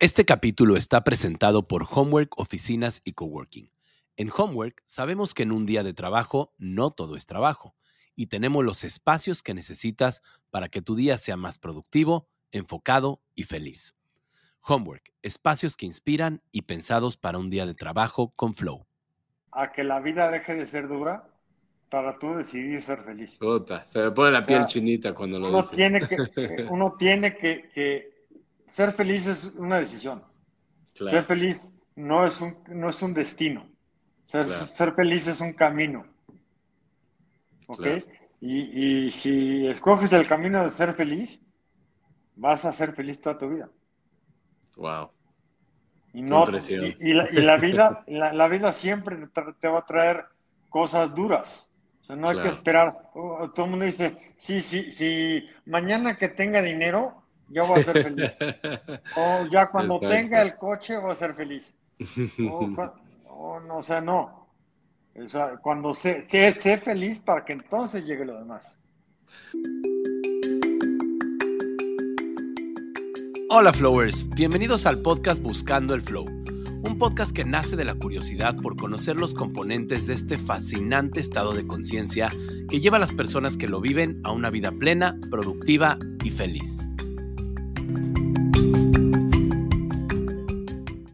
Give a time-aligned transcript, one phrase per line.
[0.00, 3.72] Este capítulo está presentado por Homework Oficinas y Coworking.
[4.16, 7.74] En Homework sabemos que en un día de trabajo no todo es trabajo
[8.14, 13.42] y tenemos los espacios que necesitas para que tu día sea más productivo, enfocado y
[13.42, 13.96] feliz.
[14.60, 18.86] Homework, espacios que inspiran y pensados para un día de trabajo con flow.
[19.50, 21.28] A que la vida deje de ser dura
[21.90, 23.36] para tú decidir ser feliz.
[23.88, 25.74] se me pone la piel chinita cuando lo uno dices.
[25.74, 28.17] Tiene que, uno tiene que
[28.70, 30.22] ser feliz es una decisión.
[30.94, 33.68] Ser feliz no es un, no es un destino.
[34.26, 36.04] Ser, feliz es un camino.
[37.66, 37.86] ¿Ok?
[38.40, 41.40] Y, si escoges el camino de ser feliz,
[42.36, 43.68] vas a ser feliz toda tu vida.
[44.76, 45.10] Wow.
[46.12, 49.16] Y, no, y, la, vida, la, vida siempre
[49.60, 50.24] te, va a traer
[50.68, 51.70] cosas duras.
[52.02, 53.10] O sea, no hay que esperar.
[53.14, 57.84] Oh, todo el mundo dice, sí, sí, sí, mañana que tenga dinero, yo voy a
[57.84, 58.38] ser feliz.
[59.16, 61.72] o ya cuando tenga el coche voy a ser feliz.
[63.30, 64.48] O, no, o sea, no.
[65.14, 68.78] O sea, cuando sé, sé, feliz para que entonces llegue lo demás.
[73.50, 78.54] Hola Flowers, bienvenidos al podcast Buscando el Flow, un podcast que nace de la curiosidad
[78.56, 82.30] por conocer los componentes de este fascinante estado de conciencia
[82.68, 86.87] que lleva a las personas que lo viven a una vida plena, productiva y feliz.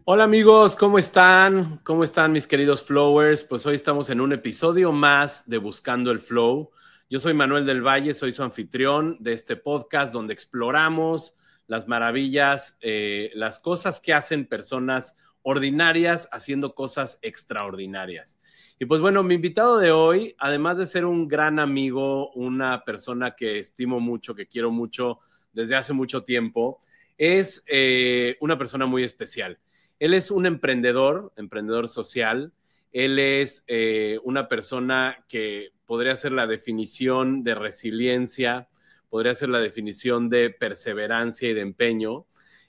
[0.07, 1.79] Hola amigos, ¿cómo están?
[1.83, 3.43] ¿Cómo están mis queridos flowers?
[3.43, 6.69] Pues hoy estamos en un episodio más de Buscando el Flow.
[7.09, 11.33] Yo soy Manuel del Valle, soy su anfitrión de este podcast donde exploramos
[11.65, 18.37] las maravillas, eh, las cosas que hacen personas ordinarias haciendo cosas extraordinarias.
[18.77, 23.35] Y pues bueno, mi invitado de hoy, además de ser un gran amigo, una persona
[23.35, 25.17] que estimo mucho, que quiero mucho
[25.51, 26.79] desde hace mucho tiempo,
[27.17, 29.57] es eh, una persona muy especial.
[29.99, 32.53] Él es un emprendedor, emprendedor social.
[32.91, 38.67] Él es eh, una persona que podría ser la definición de resiliencia,
[39.09, 42.25] podría ser la definición de perseverancia y de empeño.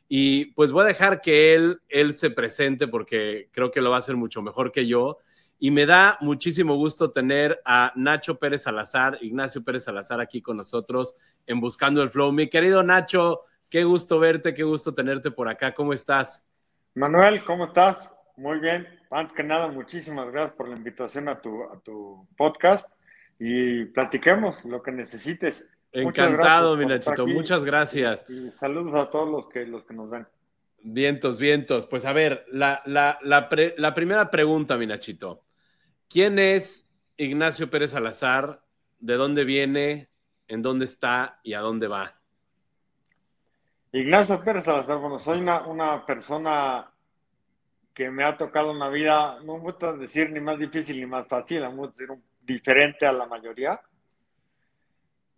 [0.09, 3.97] Y pues voy a dejar que él, él se presente porque creo que lo va
[3.97, 5.19] a hacer mucho mejor que yo.
[5.59, 10.59] Y me da muchísimo gusto tener a Nacho Pérez Salazar, Ignacio Pérez Salazar aquí con
[10.59, 11.15] nosotros
[11.47, 12.31] en Buscando el Flow.
[12.31, 15.75] Mi querido Nacho, qué gusto verte, qué gusto tenerte por acá.
[15.75, 16.44] ¿Cómo estás?
[16.97, 18.11] Manuel, ¿cómo estás?
[18.39, 18.89] Muy bien.
[19.11, 22.89] Antes que nada, muchísimas gracias por la invitación a tu, a tu podcast
[23.39, 25.67] y platiquemos lo que necesites.
[25.93, 27.27] Encantado, mi Nachito.
[27.27, 28.25] Muchas gracias.
[28.31, 30.27] Y, saludos a todos los que, los que nos ven.
[30.84, 31.87] Vientos, vientos.
[31.87, 35.45] Pues a ver, la, la primera pregunta, mi Nachito.
[36.09, 38.63] ¿Quién es Ignacio Pérez Salazar?
[39.01, 40.09] ¿De dónde viene?
[40.49, 41.41] ¿En dónde está?
[41.43, 42.19] ¿Y a dónde va?
[43.97, 46.93] Ignacio Pérez Salazar, bueno, soy una, persona
[47.95, 51.27] que me ha tocado una vida, no me gusta decir ni más difícil ni más
[51.27, 53.81] fácil, me gusta decir diferente a la mayoría,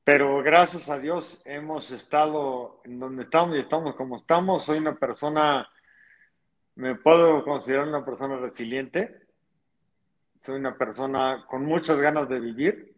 [0.03, 4.65] pero gracias a Dios hemos estado en donde estamos y estamos como estamos.
[4.65, 5.69] Soy una persona,
[6.75, 9.21] me puedo considerar una persona resiliente,
[10.43, 12.97] soy una persona con muchas ganas de vivir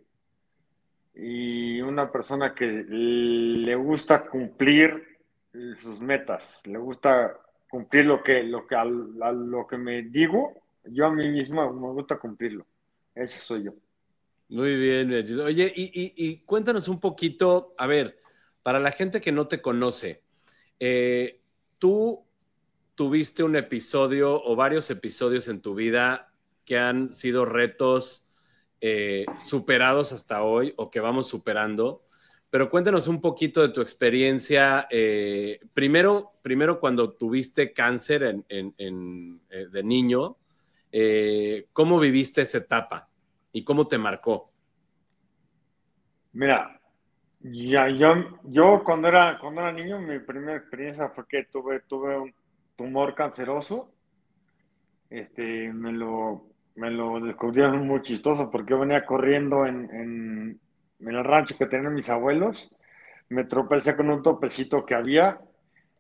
[1.15, 5.10] y una persona que le gusta cumplir
[5.53, 7.39] sus metas, le gusta
[7.69, 12.19] cumplir lo que, lo que, lo que me digo, yo a mí mismo me gusta
[12.19, 12.67] cumplirlo.
[13.15, 13.73] Eso soy yo.
[14.49, 18.21] Muy bien, Oye, y, cuéntanos un poquito, a ver,
[18.63, 20.23] para la gente que no te conoce,
[20.81, 21.41] eh,
[21.79, 22.27] tú
[22.97, 26.33] tuviste un episodio o varios episodios en tu vida
[26.65, 28.25] que han sido retos
[28.81, 32.03] eh, superados hasta hoy o que vamos superando
[32.51, 34.89] pero cuéntanos un poquito de tu experiencia.
[34.91, 40.37] Eh, primero, primero, cuando tuviste cáncer en, eh, de niño,
[40.91, 43.09] eh, ¿cómo viviste esa etapa
[43.53, 44.51] y cómo te marcó?
[46.33, 46.81] Mira,
[47.41, 52.19] ya, yo, yo cuando, era, cuando era niño, mi primera experiencia fue que tuve, tuve
[52.19, 52.35] un
[52.77, 53.93] tumor canceroso.
[55.09, 60.59] Este, me lo, me lo descubrieron muy chistoso porque yo venía corriendo en
[61.01, 62.71] en el rancho que tenían mis abuelos,
[63.29, 65.41] me tropecé con un topecito que había,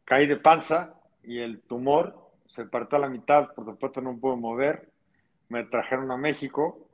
[0.04, 4.36] caí de panza y el tumor se partió a la mitad, por supuesto no pude
[4.36, 4.90] mover,
[5.48, 6.88] me trajeron a México,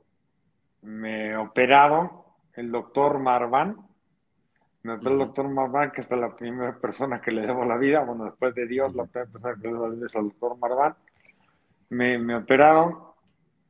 [0.83, 2.11] me operaron,
[2.53, 3.77] el doctor Marván,
[4.83, 8.03] me operó el doctor Marván, que es la primera persona que le debo la vida,
[8.03, 10.57] bueno, después de Dios, la primera persona que le debo la vida es el doctor
[10.57, 10.95] Marván,
[11.89, 12.99] me, me operaron,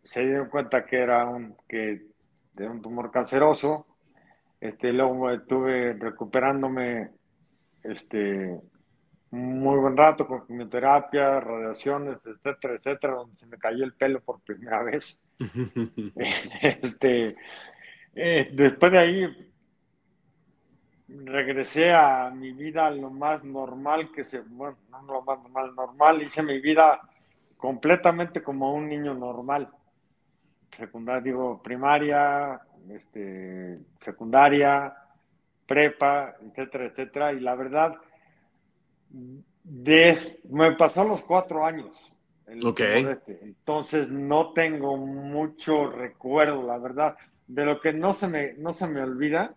[0.04, 2.08] se dieron cuenta que era un, que
[2.54, 3.86] de un tumor canceroso,
[4.60, 7.12] este, luego estuve recuperándome
[7.84, 8.60] este,
[9.32, 14.42] muy buen rato con quimioterapia, radiaciones, etcétera, etcétera, donde se me cayó el pelo por
[14.42, 15.24] primera vez.
[16.62, 17.36] este,
[18.16, 19.54] eh, después de ahí
[21.08, 26.22] regresé a mi vida lo más normal que se, bueno, no lo más normal, normal,
[26.22, 27.00] hice mi vida
[27.56, 29.70] completamente como un niño normal.
[30.76, 32.60] Secundaria, digo, primaria,
[32.92, 34.94] este, secundaria,
[35.66, 37.34] prepa, etcétera, etcétera.
[37.34, 37.96] Y la verdad,
[40.50, 41.96] me pasó los cuatro años.
[42.48, 43.40] Este.
[43.44, 47.18] Entonces no tengo mucho recuerdo, la verdad.
[47.46, 49.54] De lo que no se me, no se me olvida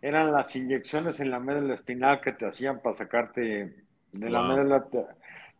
[0.00, 3.74] eran las inyecciones en la médula espinal que te hacían para sacarte
[4.12, 4.86] de la médula.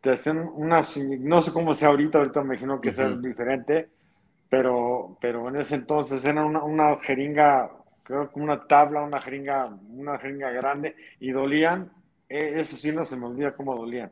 [0.00, 3.88] Te, hacían unas, no sé cómo sea ahorita, ahorita me imagino que sea diferente,
[4.48, 7.70] pero, pero en ese entonces era una, una jeringa,
[8.02, 11.90] creo que una tabla, una jeringa, una jeringa grande y dolían
[12.28, 14.10] e, eso sí no se me olvida cómo dolían.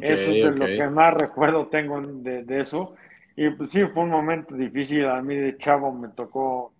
[0.00, 2.94] eso es de lo que más recuerdo tengo de, eso.
[3.36, 5.06] Y pues sí, fue un momento difícil.
[5.06, 6.72] A mí de chavo me tocó.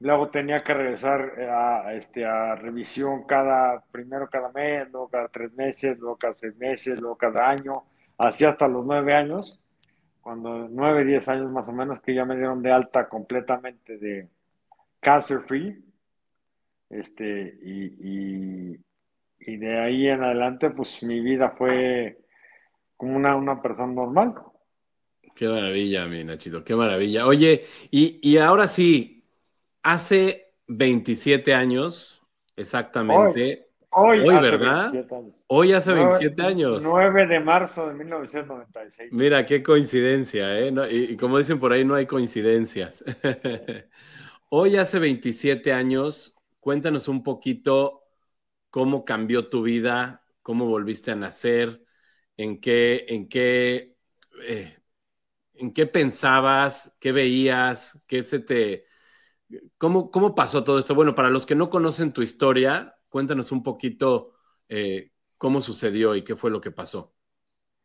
[0.00, 5.52] Luego tenía que regresar a, este, a revisión cada, primero cada mes, luego cada tres
[5.54, 7.82] meses, luego cada seis meses, luego cada año,
[8.16, 9.58] así hasta los nueve años,
[10.28, 14.28] cuando nueve, diez años más o menos, que ya me dieron de alta completamente de
[15.00, 15.82] cancer free.
[16.90, 18.76] Este, y,
[19.40, 22.18] y de ahí en adelante, pues mi vida fue
[22.94, 24.34] como una, una persona normal.
[25.34, 27.26] Qué maravilla, mi Nachito, qué maravilla.
[27.26, 29.24] Oye, y, ahora sí,
[29.82, 32.22] hace 27 años,
[32.54, 33.42] exactamente.
[33.42, 34.92] Hoy, hoy, ¿verdad?
[35.46, 36.82] Hoy hace 27 años.
[36.82, 39.12] 9 de marzo de 1996.
[39.12, 40.72] Mira, qué coincidencia, ¿eh?
[40.90, 43.04] y, y, como dicen por ahí, no hay coincidencias.
[44.50, 48.04] hoy hace 27 años, cuéntanos un poquito
[48.70, 51.82] cómo cambió tu vida, cómo volviste a nacer,
[52.36, 53.96] en qué, en qué,
[54.44, 54.78] eh,
[55.54, 58.86] en qué pensabas, qué veías, qué se te,
[59.78, 60.94] cómo, cómo pasó todo esto.
[60.94, 64.34] Bueno, para los que no conocen tu historia, cuéntanos un poquito
[64.68, 67.12] eh, cómo sucedió y qué fue lo que pasó.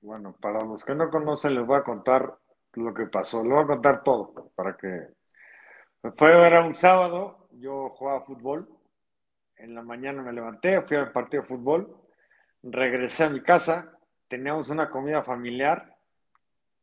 [0.01, 2.37] Bueno, para los que no conocen, les voy a contar
[2.73, 3.41] lo que pasó.
[3.41, 5.07] Les voy a contar todo para que.
[6.17, 8.67] Fue, era un sábado, yo jugaba fútbol
[9.63, 11.95] en la mañana me levanté, fui al partido de fútbol,
[12.63, 13.97] regresé a mi casa,
[14.27, 15.95] teníamos una comida familiar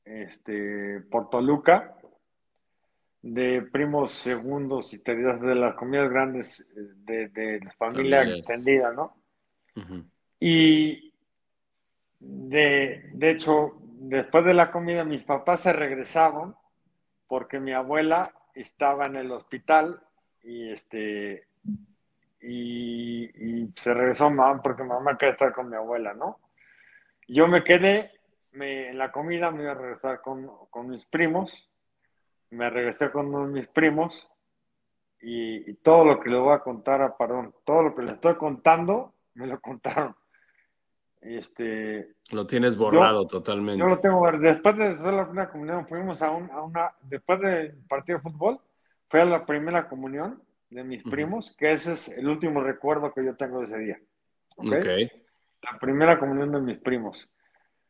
[0.04, 1.96] este, por Toluca,
[3.22, 6.66] de primos segundos y terceros de las comidas grandes
[7.10, 9.16] de, de familia extendida, ¿no?
[10.38, 11.14] Y
[12.18, 16.54] de, de hecho, después de la comida, mis papás se regresaban
[17.28, 20.02] porque mi abuela estaba en el hospital
[20.42, 21.46] y este
[22.42, 26.38] y, se regresó mamá porque mamá quería estar con mi abuela, ¿no?
[27.28, 28.10] Yo me quedé
[28.52, 30.50] me, en la comida, me iba a regresar con,
[30.88, 31.70] mis primos,
[32.50, 34.28] me regresé con uno de mis primos
[35.22, 38.34] y, todo lo que le voy a contar, a, perdón, todo lo que le estoy
[38.36, 40.14] contando, me lo contaron.
[41.20, 43.78] Este, lo tienes borrado totalmente.
[43.78, 48.18] Yo lo tengo, después de la primera comunión, fuimos a, a una, después del partido
[48.18, 48.58] de fútbol,
[49.08, 53.24] fue a la primera comunión de mis primos, que ese es el último recuerdo que
[53.24, 54.00] yo tengo de ese día.
[54.56, 55.10] ¿okay?
[55.62, 57.28] La primera comunión de mis primos.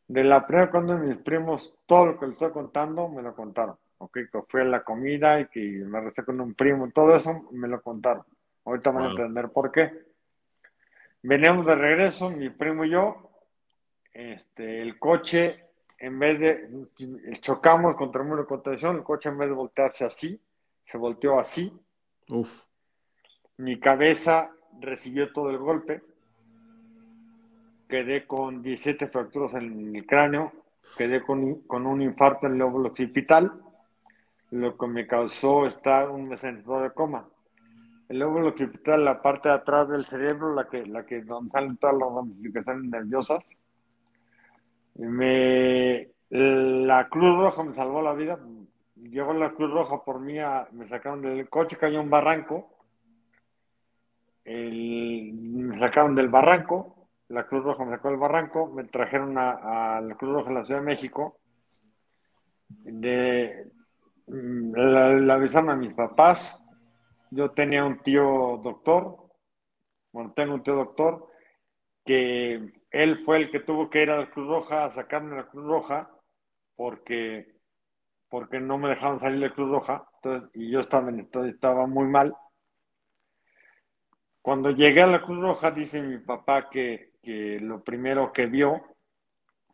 [0.07, 3.35] De la primera comunión de mis primos, todo lo que les estoy contando me lo
[3.35, 3.77] contaron.
[4.01, 4.13] ¿Ok?
[4.31, 7.81] Que fue la comida y que me resté con un primo, todo eso me lo
[7.81, 8.23] contaron.
[8.65, 9.91] Ahorita van a entender por qué.
[11.23, 13.31] Veníamos de regreso, mi primo y yo,
[14.13, 15.65] este, el coche,
[15.99, 16.87] en vez de,
[17.41, 20.39] chocamos contra el muro de contención, el coche en vez de voltearse así,
[20.83, 21.71] se volteó así.
[22.29, 22.63] Uf.
[23.57, 26.01] Mi cabeza recibió todo el golpe.
[27.87, 30.53] Quedé con 17 fracturas en el cráneo.
[30.97, 33.51] Quedé con, un infarto en el lóbulo occipital,
[34.51, 37.27] lo que me causó estar un mes en estado de coma.
[38.09, 41.77] El lóbulo occipital, la parte de atrás del cerebro, la que, la que donde salen
[41.77, 43.43] todas las ramificaciones nerviosas.
[44.95, 48.37] Me, la Cruz Roja me salvó la vida.
[48.95, 50.35] Llegó la Cruz Roja por mí,
[50.73, 52.71] me sacaron del coche, cayó un barranco
[54.45, 60.15] me sacaron del barranco, la Cruz Roja me sacó del barranco, me trajeron a, la
[60.15, 61.37] Cruz Roja en la Ciudad de México,
[62.69, 63.67] de,
[65.11, 66.63] la, avisaron a mis papás,
[67.29, 69.29] yo tenía un tío doctor,
[70.11, 71.27] bueno, tengo un tío doctor,
[72.05, 75.47] que él fue el que tuvo que ir a la Cruz Roja a sacarme la
[75.47, 76.09] Cruz Roja
[76.75, 77.55] porque,
[78.29, 80.09] porque no me dejaban salir de la Cruz Roja.
[80.15, 81.11] Entonces, y yo estaba,
[81.47, 82.35] estaba muy mal.
[84.41, 88.81] Cuando llegué a la Cruz Roja, dice mi papá que, que lo primero que vio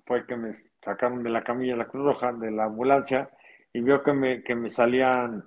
[0.05, 3.29] fue que me sacaron de la camilla de la Cruz Roja, de la ambulancia,
[3.73, 5.43] y vio que me, que me salían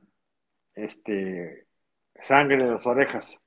[0.74, 1.66] este,
[2.20, 3.38] sangre de las orejas.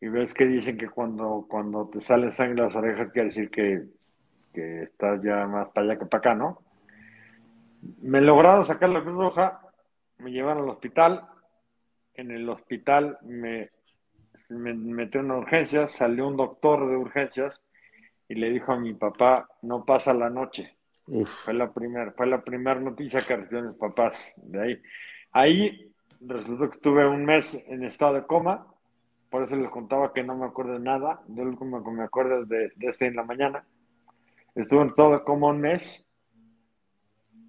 [0.00, 3.50] Y ves que dicen que cuando, cuando te sale sangre de las orejas quiere decir
[3.50, 3.84] que,
[4.52, 6.62] que estás ya más para allá que para acá, ¿no?
[8.02, 9.60] Me lograron sacar la Cruz Roja,
[10.18, 11.28] me llevaron al hospital.
[12.14, 13.70] En el hospital me,
[14.48, 17.62] me metieron en urgencias, salió un doctor de urgencias
[18.28, 20.75] y le dijo a mi papá, no pasa la noche.
[21.24, 24.82] Fue la primera, fue la primera noticia que recibieron mis papás de ahí.
[25.32, 28.66] Ahí resultó que estuve un mes en estado de coma,
[29.30, 32.40] por eso les contaba que no me acuerdo de nada, de lo que me acuerdo
[32.40, 33.64] es de, de este en la mañana.
[34.54, 36.06] Estuve en estado de coma un mes,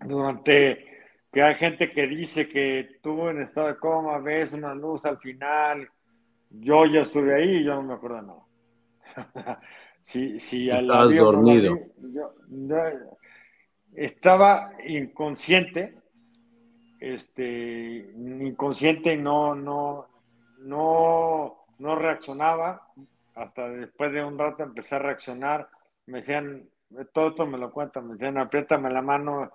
[0.05, 0.85] durante
[1.31, 5.17] que hay gente que dice que estuvo en estado de coma, ves una luz al
[5.17, 5.87] final,
[6.49, 9.59] yo ya estuve ahí y yo no me acuerdo de nada.
[10.01, 11.77] si, si Estabas dormido.
[11.97, 12.33] yo,
[13.97, 15.97] estaba inconsciente,
[16.99, 20.07] este, inconsciente no, no,
[20.59, 22.87] no, no reaccionaba.
[23.33, 25.67] Hasta después de un rato empecé a reaccionar.
[26.05, 26.69] Me decían,
[27.11, 29.51] todo esto me lo cuentan, me decían, apriétame la mano.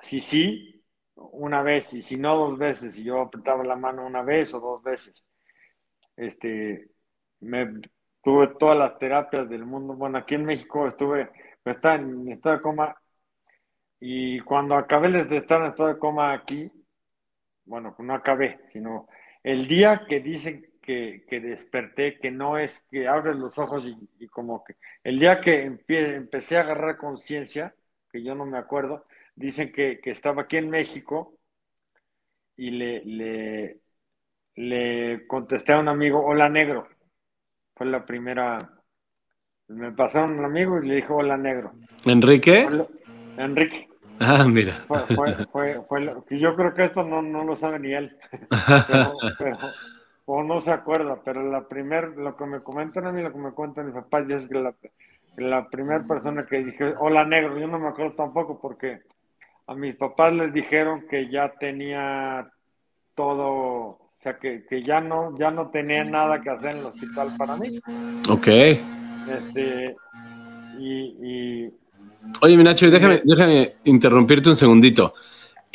[0.00, 0.82] Si sí,
[1.14, 2.98] una vez, y si no, dos veces.
[2.98, 5.22] Y yo apretaba la mano una vez o dos veces.
[6.16, 6.88] Este,
[7.40, 7.82] me
[8.22, 9.92] tuve todas las terapias del mundo.
[9.94, 11.30] Bueno, aquí en México estuve,
[11.66, 12.96] estaba en estado de coma
[14.06, 16.70] y cuando acabé de estar en estado de coma aquí,
[17.64, 19.08] bueno, no acabé, sino
[19.42, 24.62] el día que dicen que, desperté, que no es que abres los ojos y, como
[24.62, 27.74] que el día que empecé a agarrar conciencia,
[28.12, 29.06] que yo no me acuerdo,
[29.36, 31.38] dicen que, estaba aquí en México
[32.58, 33.78] y le, le,
[34.56, 36.88] le contesté a un amigo, hola negro.
[37.74, 38.58] Fue la primera,
[39.68, 41.72] me pasaron un amigo y le dijo hola negro.
[42.04, 42.68] ¿Enrique?
[43.38, 43.93] Enrique.
[44.20, 44.84] Ah, mira.
[46.30, 48.16] yo creo que esto no, lo sabe ni él.
[50.26, 53.38] o no se acuerda, pero la primer, lo que me comentan a mí, lo que
[53.38, 54.74] me cuentan mis papás, es que la,
[55.36, 59.02] la primera persona que dije, hola negro, yo no me acuerdo tampoco porque
[59.66, 62.48] a mis papás les dijeron que ya tenía
[63.14, 67.34] todo, o sea, que, ya no, ya no tenía nada que hacer en el hospital
[67.36, 67.80] para mí.
[68.28, 68.48] Ok.
[69.28, 69.96] Este,
[70.78, 71.70] y
[72.40, 75.14] Oye, Minacho, déjame, déjame interrumpirte un segundito.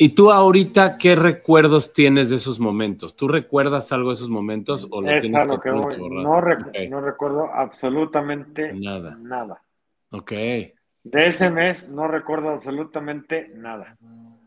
[0.02, 3.16] ¿Y tú ahorita qué recuerdos tienes de esos momentos?
[3.16, 5.94] ¿Tú recuerdas algo de esos momentos o lo tienes lo que voy.
[5.98, 9.18] No, no, recuerdo absolutamente nada.
[9.20, 9.62] nada.
[10.10, 10.32] Ok.
[10.32, 13.98] De ese mes no recuerdo absolutamente nada.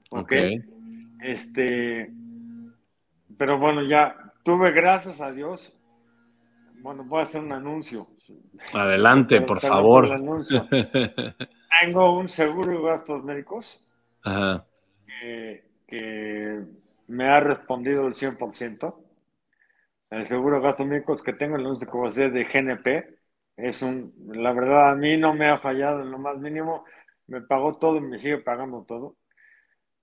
[0.10, 0.34] Ok.
[1.22, 2.12] Este,
[3.38, 5.72] pero bueno, ya tuve, gracias a Dios.
[6.82, 8.08] Bueno, voy a hacer un anuncio.
[8.74, 10.10] Adelante, por favor.
[11.80, 13.88] Tengo un seguro de gastos médicos
[14.24, 14.66] Ajá.
[15.88, 16.64] Que,
[17.08, 19.00] me ha respondido el 100%.
[20.10, 23.20] El seguro de gastos médicos que tengo, el único que ser de GNP,
[23.58, 26.86] es un, la verdad, a mí no me ha fallado en lo más mínimo,
[27.28, 29.18] me pagó todo y me sigue pagando todo.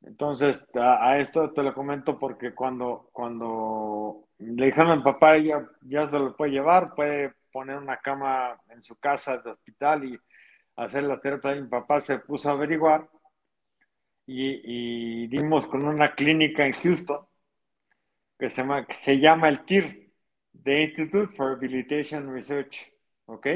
[0.03, 6.09] Entonces, a, esto te lo comento porque cuando, cuando le dijeron al papá, ya, ya
[6.09, 10.19] se lo puede llevar, puede poner una cama en su casa de hospital y
[10.85, 11.55] hacer la terapia.
[11.55, 13.09] Mi papá se puso a averiguar
[14.27, 17.27] y, dimos con una clínica en Houston
[18.39, 20.11] que se llama, que se llama el TIR,
[20.63, 22.93] The Institute for Rehabilitation Research.
[23.27, 23.47] ¿Ok?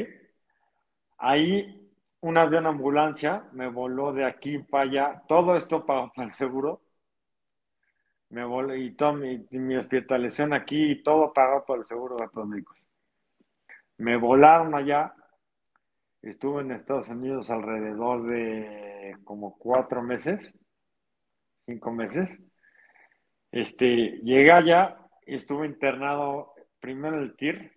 [1.19, 1.81] Ahí
[2.21, 5.23] un avión ambulancia me voló de aquí para allá.
[5.27, 6.83] Todo esto pagó para el seguro.
[8.31, 12.45] Me voló y toda mi, mi hospitalización aquí y todo pagado por el seguro de
[12.45, 12.77] médicos.
[13.97, 15.15] Me volaron allá
[16.25, 20.55] Estuve en Estados Unidos alrededor de como cuatro meses,
[21.67, 22.39] cinco meses.
[23.53, 27.73] Este, llegué allá y estuve internado primero en el TIR,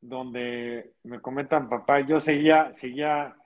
[0.00, 3.36] donde me comentan, papá, yo seguía, seguía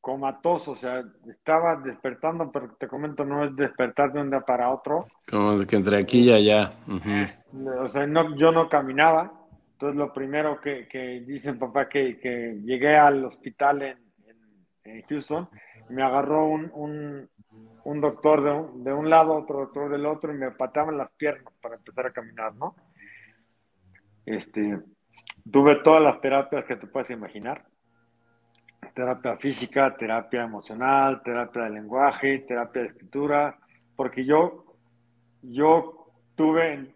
[0.00, 4.70] comatoso, o sea, estaba despertando, pero te comento, no es despertar de un día para
[4.70, 5.08] otro.
[5.28, 6.72] Como que entre aquí y allá.
[6.86, 9.35] o sea, no, yo no caminaba,
[9.76, 15.50] entonces, lo primero que, que dicen, papá, que, que, llegué al hospital en, Houston,
[15.90, 17.28] me agarró un, un,
[17.84, 21.10] un doctor de un, de un, lado, otro doctor del otro, y me pateaban las
[21.10, 22.74] piernas para empezar a caminar, ¿no?
[24.24, 24.80] Este,
[25.50, 27.66] tuve todas las terapias que te puedes imaginar.
[28.94, 33.58] Terapia física, terapia emocional, terapia de lenguaje, terapia de escritura,
[33.94, 34.78] porque yo,
[35.42, 36.95] yo tuve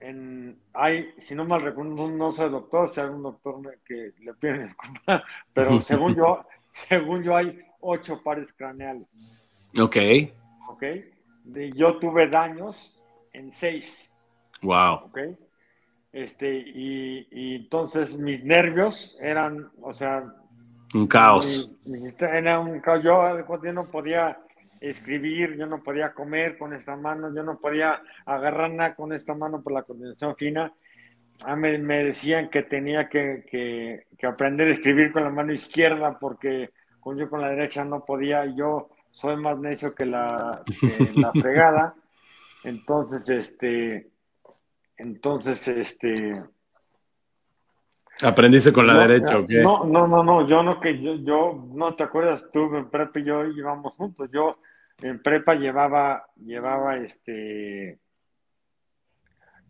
[0.00, 4.34] en, hay, si no mal recuerdo, no, soy doctor, si hay un doctor que le
[4.34, 4.74] piden
[5.52, 6.44] pero según yo,
[6.88, 9.08] según yo hay ocho pares craneales.
[9.80, 9.96] Ok.
[10.68, 10.82] Ok.
[11.44, 12.98] De, yo tuve daños
[13.32, 14.12] en seis.
[14.62, 15.06] Wow.
[15.06, 15.18] Ok.
[16.12, 20.24] Este, y, entonces mis nervios eran, o sea...
[20.94, 21.74] Un caos.
[22.18, 23.02] era un caos.
[23.02, 24.38] Yo, yo no podía
[24.80, 29.34] escribir, yo no podía comer con esta mano, yo no podía agarrar nada con esta
[29.34, 30.72] mano por la coordinación fina.
[31.44, 36.18] Ah, me, me, decían que tenía que, que, aprender a escribir con la mano izquierda
[36.18, 41.10] porque con yo con la derecha no podía, yo soy más necio que la, que
[41.20, 41.94] la fregada.
[42.64, 44.10] Entonces, este,
[44.96, 46.32] entonces, este...
[48.20, 49.62] ¿Aprendiste con la derecha o qué?
[49.62, 53.20] No, no, no, no, yo no que yo, yo, no te acuerdas, tú en prepa
[53.20, 54.28] y yo íbamos juntos.
[54.32, 54.58] Yo
[55.00, 57.98] en prepa llevaba, llevaba este,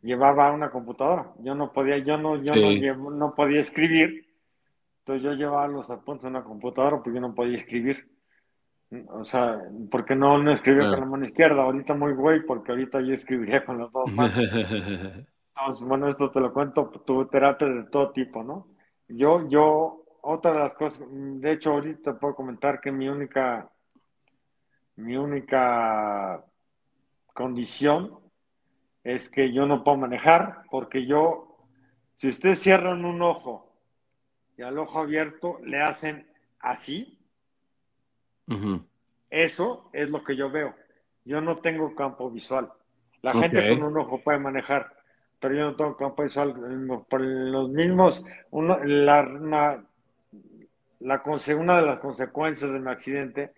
[0.02, 1.32] llevaba una computadora.
[1.40, 4.26] Yo no podía, yo no, yo no, no, podía escribir.
[5.00, 8.08] Entonces yo llevaba los apuntes en una computadora porque yo no podía escribir.
[9.08, 11.62] O sea, porque no, no escribía con la mano izquierda.
[11.62, 14.36] Ahorita muy güey, porque ahorita yo escribiría con las dos manos.
[15.58, 18.68] Entonces, bueno, esto te lo cuento, tuve terapia de todo tipo, ¿no?
[19.08, 23.68] Yo, yo, otra de las cosas, de hecho, ahorita puedo comentar que mi única,
[24.98, 26.44] mi única
[27.32, 28.18] condición
[29.04, 31.56] es que yo no puedo manejar, porque yo,
[32.16, 33.72] si ustedes cierran un ojo
[34.56, 36.28] y al ojo abierto le hacen
[36.58, 37.16] así,
[39.30, 40.74] eso es lo que yo veo.
[41.24, 42.72] Yo no tengo campo visual.
[43.22, 44.96] La gente con un ojo puede manejar,
[45.38, 46.54] pero yo no tengo campo visual.
[47.08, 49.84] Por los mismos, uno, la, una,
[50.98, 51.22] la,
[51.56, 53.52] una de las consecuencias de mi accidente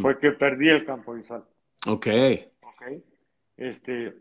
[0.00, 1.44] fue que perdí el campo visual.
[1.86, 2.06] Ok.
[2.62, 2.82] Ok.
[3.56, 4.14] Este,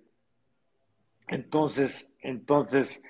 [1.28, 3.02] entonces, entonces,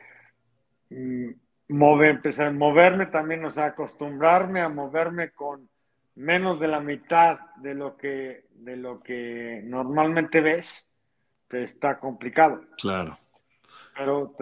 [0.89, 1.29] mm,
[1.69, 5.69] mover, empezar a moverme también, o sea, acostumbrarme a moverme con
[6.15, 10.89] menos de la mitad de lo que, de lo que normalmente ves,
[11.47, 12.62] te está complicado.
[12.77, 13.17] Claro.
[13.95, 14.36] Pero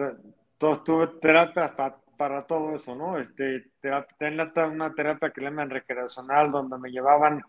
[0.84, 1.74] tuve terapia
[2.16, 3.18] para, todo eso, ¿no?
[3.18, 3.70] Este,
[4.18, 7.42] tenía una terapia que le llaman recreacional, donde me llevaban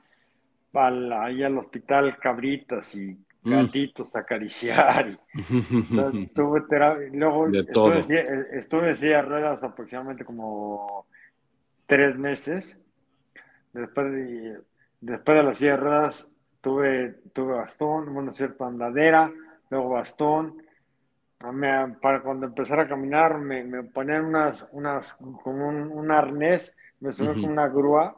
[0.78, 3.50] ahí al hospital cabritas y mm.
[3.50, 5.10] gatitos a acariciar.
[5.34, 8.00] Y, tuve terapia, luego estuve,
[8.54, 11.06] estuve en silla de ruedas aproximadamente como
[11.88, 12.78] tres meses
[13.76, 14.62] Después de,
[15.02, 19.30] después de las sierras tuve, tuve bastón, bueno, cierto, andadera,
[19.70, 20.64] luego bastón.
[21.38, 27.42] para cuando empezara a caminar me, me ponían unas, unas, con un, arnés, me subí
[27.42, 28.16] con una grúa.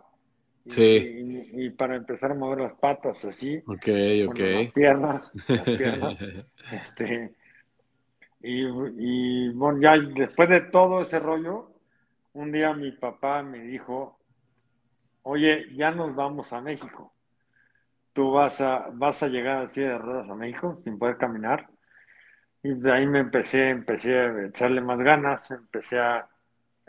[0.76, 3.58] Y, para empezar a mover las patas así.
[3.68, 3.88] Ok,
[4.28, 4.40] ok.
[4.40, 6.20] las piernas, las piernas.
[6.72, 7.36] este,
[8.42, 11.72] y, y bueno, ya después de todo ese rollo,
[12.34, 14.20] un día mi papá me dijo,
[15.24, 17.14] oye, ya nos vamos a México.
[18.14, 21.68] Tú vas a, vas a llegar así de ruedas a México sin poder caminar.
[22.64, 26.28] Y de ahí me empecé, empecé a echarle más ganas, empecé a,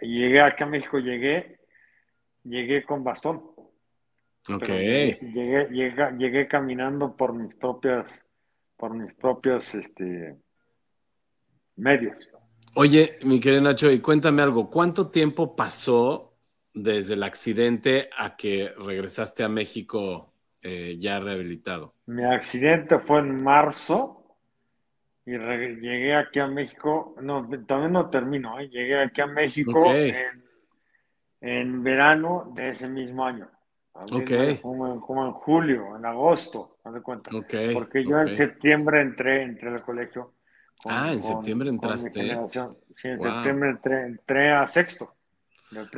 [0.00, 1.60] llegué aquí a México, llegué,
[2.44, 3.42] llegué con bastón.
[4.48, 4.68] Ok.
[4.68, 5.18] Llegué,
[5.70, 8.06] llegué, llegué, caminando por mis propias,
[8.76, 10.36] por mis propios, este,
[11.76, 12.16] medios.
[12.74, 16.36] Oye, mi querido Nacho, y cuéntame algo, ¿cuánto tiempo pasó
[16.72, 20.32] desde el accidente a que regresaste a México
[20.62, 21.94] eh, ya rehabilitado?
[22.06, 24.18] Mi accidente fue en marzo
[25.26, 28.68] y llegué aquí a México, no, también no termino, ¿eh?
[28.68, 29.92] llegué aquí a México
[31.40, 33.50] en, verano de ese mismo año.
[34.62, 37.30] Como, en, julio, en agosto, haz de cuenta.
[37.30, 40.34] Porque yo en septiembre entré, entré al colegio.
[40.84, 42.12] ah, en septiembre entraste.
[42.14, 45.14] Sí, en septiembre entré, entré a sexto.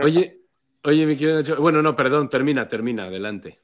[0.02, 0.40] Oye,
[0.82, 3.60] Oye, mi querido Nacho, bueno, no, perdón, termina, termina, adelante.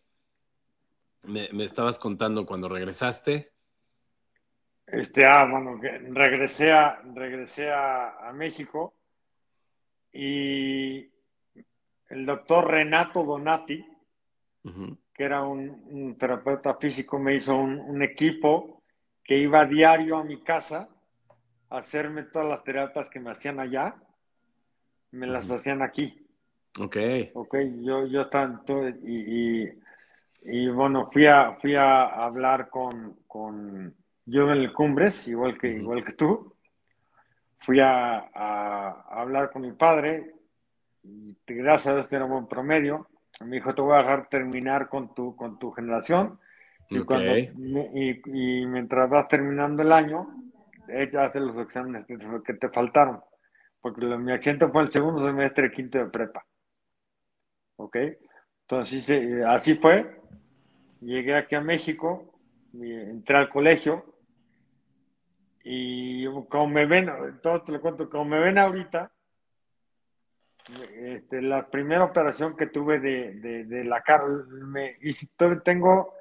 [1.22, 3.52] Me, estabas contando cuando regresaste.
[4.86, 8.94] Este, ah, bueno, regresé a, regresé a, México
[10.12, 11.10] y
[12.10, 13.84] el doctor Renato Donati,
[15.14, 18.82] que era un, terapeuta físico, me hizo un, equipo
[19.24, 20.88] que iba a diario a mi casa
[21.70, 23.96] a hacerme todas las terapias que me hacían allá,
[25.12, 26.26] me las hacían aquí.
[26.78, 26.96] Ok.
[27.34, 29.72] Ok, yo, yo tanto, y,
[30.42, 33.94] y, bueno, fui a, fui a hablar con, con
[34.26, 36.54] yo en el Cumbres, igual que, igual que tú.
[37.60, 40.34] Fui a, a, hablar con mi padre,
[41.02, 43.08] y gracias a Dios tenía un buen promedio.
[43.40, 46.38] Me dijo, te voy a dejar terminar con tu, con tu generación.
[46.88, 50.28] Y, cuando, y, y, mientras vas terminando el año,
[51.18, 53.20] hacer los exámenes que te faltaron.
[53.80, 56.44] Porque mi accidente fue el segundo semestre quinto de prepa.
[57.76, 57.96] ¿Ok?
[58.62, 60.20] Entonces, eh, así fue.
[61.00, 62.40] Llegué aquí a México,
[62.72, 64.16] entré al colegio
[65.68, 67.10] y como me ven,
[67.42, 69.10] todo te lo cuento, como me ven ahorita,
[70.98, 75.12] este, la primera operación que tuve de, la cara, me, y
[75.64, 76.14] tengo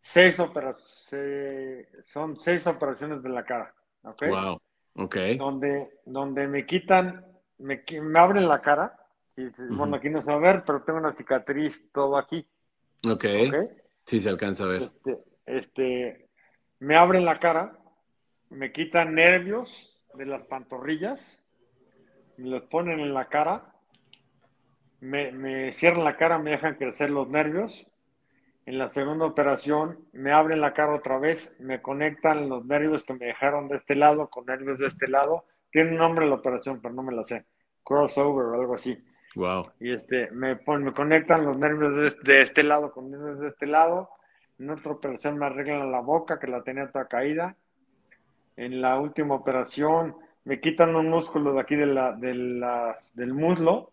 [0.00, 4.22] seis operaciones, son seis operaciones de la cara, ¿ok?
[4.28, 4.60] Wow,
[4.94, 5.16] ok.
[5.36, 7.26] Donde, donde me quitan,
[7.58, 8.96] me, me abren la cara,
[9.36, 12.46] y, bueno, aquí no se va a ver, pero tengo una cicatriz todo aquí.
[13.06, 13.12] Ok.
[13.12, 13.50] okay?
[14.06, 14.82] Sí, se alcanza a ver.
[14.82, 16.28] Este, este,
[16.78, 17.78] me abren la cara,
[18.48, 21.44] me quitan nervios de las pantorrillas,
[22.36, 23.72] me los ponen en la cara,
[25.00, 27.86] me, me cierran la cara, me dejan crecer los nervios.
[28.66, 33.14] En la segunda operación me abren la cara otra vez, me conectan los nervios que
[33.14, 35.44] me dejaron de este lado con nervios de este lado.
[35.70, 37.46] Tiene un nombre la operación, pero no me la sé.
[37.82, 39.02] Crossover o algo así.
[39.34, 39.62] Wow.
[39.78, 43.48] Y este, me, me conectan los nervios de este, de este lado con nervios de
[43.48, 44.10] este lado.
[44.58, 47.56] En otra operación me arreglan la boca, que la tenía toda caída
[48.60, 52.34] en la última operación me quitan un músculo de aquí de la, de
[53.14, 53.92] del muslo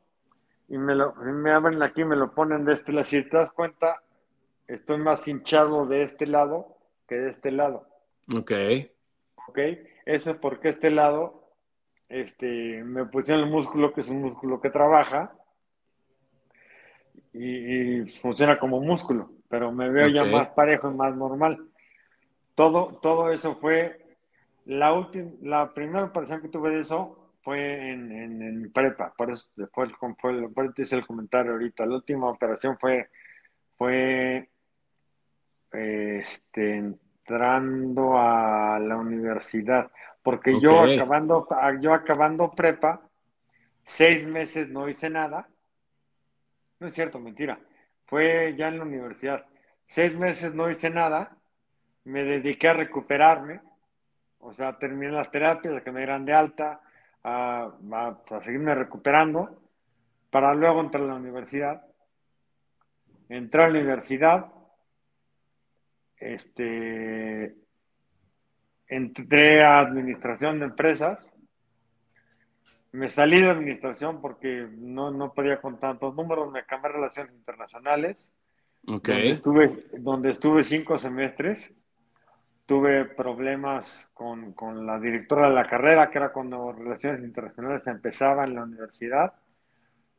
[0.68, 3.06] y me, lo, me abren aquí, me lo ponen de este lado.
[3.06, 4.02] Si te das cuenta,
[4.68, 6.78] estoy más hinchado de este lado
[7.08, 7.88] que de este lado.
[8.36, 8.52] Ok.
[9.48, 9.60] Ok,
[10.06, 11.48] eso es porque este lado
[12.10, 15.34] este, me pusieron el músculo, que es un músculo que trabaja
[17.34, 21.66] y, funciona como músculo, pero me veo ya más parejo y más normal.
[22.56, 24.18] Todo, todo eso fue
[24.66, 29.48] la, última, la primera operación que tuve de eso fue en, en, prepa, por eso
[29.56, 31.86] después fue, por eso hice el comentario ahorita.
[31.86, 33.10] La última operación fue,
[33.78, 34.50] fue
[35.72, 39.90] este, entrando a la universidad,
[40.22, 41.48] porque yo acabando,
[41.80, 43.00] yo acabando prepa,
[43.86, 45.48] seis meses no hice nada.
[46.82, 47.62] No es cierto, mentira.
[48.08, 49.46] Fue ya en la universidad.
[49.88, 51.38] Seis meses no hice nada.
[52.04, 53.62] Me dediqué a recuperarme
[54.40, 56.82] o sea, terminé las terapias, que me dieran de alta,
[57.28, 59.62] a, seguirme recuperando,
[60.30, 61.86] para luego entrar a la universidad.
[63.28, 64.54] Entré a la universidad,
[66.16, 67.56] este,
[68.88, 71.30] entré a administración de empresas,
[72.94, 77.34] me salí de administración porque no, no podía con tantos números, me cambié a relaciones
[77.36, 78.32] internacionales,
[78.84, 81.70] donde, estuve, donde estuve cinco semestres
[82.68, 88.44] tuve problemas con, con, la directora de la carrera, que era cuando Relaciones Internacionales empezaba
[88.44, 89.34] en la universidad,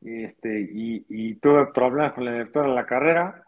[0.00, 3.44] y, este, y, y tuve problemas con la directora de la carrera,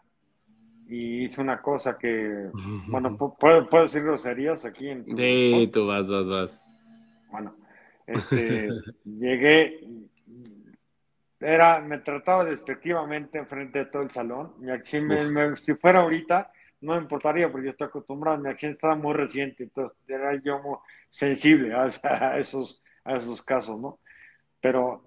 [0.87, 2.49] y hice una cosa que,
[2.87, 4.89] bueno, ¿puedo, ¿puedo decir groserías aquí?
[4.89, 6.61] En sí, tú vas, vas, vas.
[7.31, 7.55] Bueno,
[8.05, 8.69] este,
[9.03, 9.79] llegué,
[11.39, 16.51] era, me trataba despectivamente frente de todo el salón, y si, me, si fuera ahorita,
[16.81, 20.59] no me importaría porque yo estoy acostumbrado, mi accidente estaba muy reciente, entonces era yo
[20.59, 20.77] muy
[21.09, 23.99] sensible a, esos, a esos casos, ¿no?
[24.59, 25.03] Pero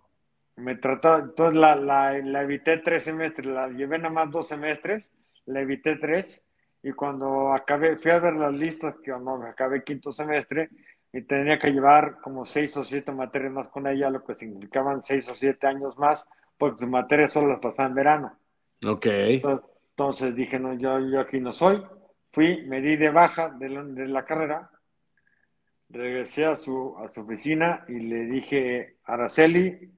[0.57, 5.11] me trataba, entonces la, la, la, evité tres semestres, la llevé nada más dos semestres,
[5.47, 6.43] la evité tres,
[6.83, 10.71] y cuando acabé, fui a ver las listas, que no, acabé quinto semestre,
[11.13, 15.03] y tenía que llevar como seis o siete materias más con ella, lo que significaban
[15.03, 18.39] seis o siete años más, porque sus materias solo las pasaba en verano.
[18.85, 19.07] Ok.
[19.07, 19.74] Entonces
[20.35, 21.83] dije, no, yo, yo aquí no soy.
[22.33, 23.69] Fui, me di de baja de
[24.09, 24.71] la, carrera,
[25.89, 29.93] regresé a su, a su oficina y le dije, Araceli,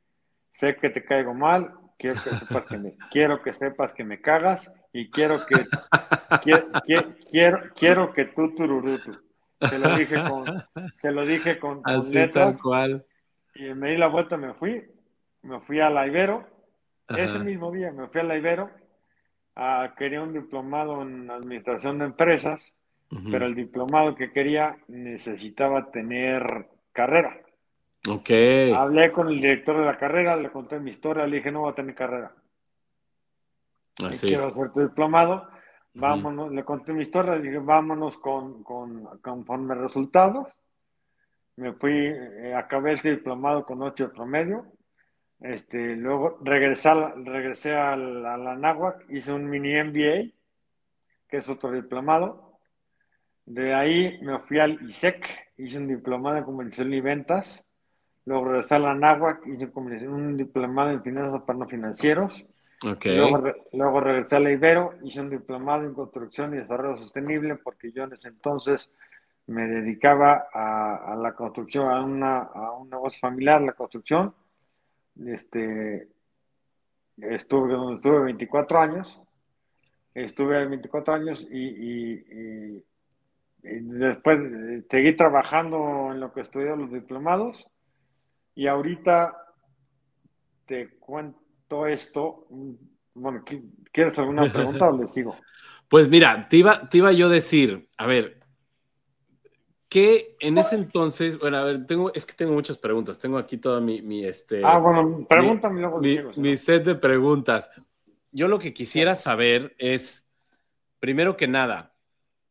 [0.52, 4.20] sé que te caigo mal, quiero que sepas que me, quiero que sepas que me
[4.20, 5.66] cagas y quiero que
[6.42, 9.18] quiero, quiero, que tú tururutu.
[9.66, 10.44] Se lo dije con,
[10.94, 11.82] se lo dije con,
[12.12, 12.60] letras.
[12.60, 13.06] cual.
[13.54, 14.84] Y me di la vuelta, me fui,
[15.40, 16.46] me fui a la Ibero.
[17.08, 18.70] Ese mismo día me fui a la Ibero
[19.96, 22.72] quería un diplomado en administración de empresas,
[23.30, 27.40] pero el diplomado que quería necesitaba tener carrera.
[28.08, 28.30] Ok.
[28.74, 31.72] Hablé con el director de la carrera, le conté mi historia, le dije, no voy
[31.72, 32.32] a tener carrera.
[34.04, 34.26] Así.
[34.26, 35.48] Quiero hacer tu diplomado,
[35.94, 40.48] vámonos, le conté mi historia, le dije, vámonos con, con, conforme resultados.
[41.56, 44.66] Me fui, eh, acabé ese diplomado con ocho de promedio,
[45.40, 50.32] este, luego regresé, a, regresé a la, hice un mini MBA,
[51.28, 52.58] que es otro diplomado.
[53.44, 57.64] De ahí me fui al ISEC, hice un diplomado en comunicación y ventas.
[58.24, 59.70] Luego regresé a la NAWAC, hice
[60.08, 62.44] un diplomado en finanzas para no financieros.
[62.84, 63.16] Okay.
[63.72, 68.04] Luego, regresé a la Ibero, hice un diplomado en construcción y desarrollo sostenible, porque yo
[68.04, 68.90] en ese entonces
[69.46, 74.34] me dedicaba a, la construcción, a, una, a un negocio familiar, la construcción.
[75.24, 76.08] Este,
[77.16, 79.22] estuve donde estuve 24 años.
[80.14, 82.82] Estuve 24 años y,
[83.62, 84.38] después
[84.88, 87.66] seguí trabajando en lo que estudié los diplomados.
[88.54, 89.36] Y ahorita
[90.66, 92.46] te cuento esto.
[93.14, 93.44] Bueno,
[93.92, 95.36] ¿quieres alguna pregunta o le sigo?
[95.88, 98.40] Pues mira, te iba, te iba yo a decir, a ver,
[99.88, 103.18] que en ese entonces, bueno, a ver, tengo, es que tengo muchas preguntas.
[103.18, 104.62] Tengo aquí toda mi, mi este.
[104.64, 106.00] Ah, bueno, pregúntame luego.
[106.00, 107.70] Mi, mi, set de preguntas.
[108.32, 110.26] Yo lo que quisiera saber es,
[110.98, 111.94] primero que nada,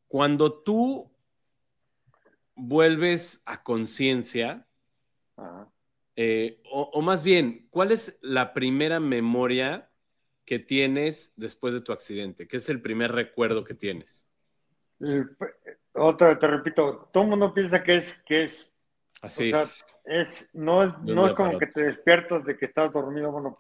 [0.07, 1.11] cuando tú
[2.55, 4.65] vuelves a conciencia,
[6.15, 9.91] eh, o, o, más bien, ¿cuál es la primera memoria
[10.45, 12.47] que tienes después de tu accidente?
[12.47, 14.25] ¿Qué es el primer recuerdo que tienes?
[15.95, 18.77] Otra, te repito, todo el mundo piensa que es, que es,
[19.21, 19.51] así.
[19.53, 19.71] O sea,
[20.03, 23.31] es, no es, no es como que te despiertas de que estás dormido.
[23.31, 23.58] Bueno,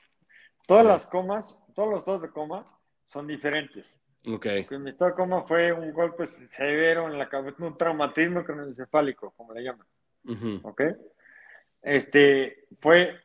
[0.67, 2.65] todas las comas, todos los dos de coma
[3.07, 3.99] son diferentes.
[4.27, 4.45] Ok.
[4.71, 9.53] mi estado de coma fue un golpe severo en la cabeza, un traumatismo cronoencefálico, como
[9.53, 9.87] le llaman.
[10.63, 10.81] Ok.
[11.81, 13.19] Este, fue,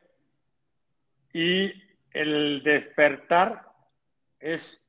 [1.33, 1.73] y
[2.11, 3.67] el despertar
[4.39, 4.83] es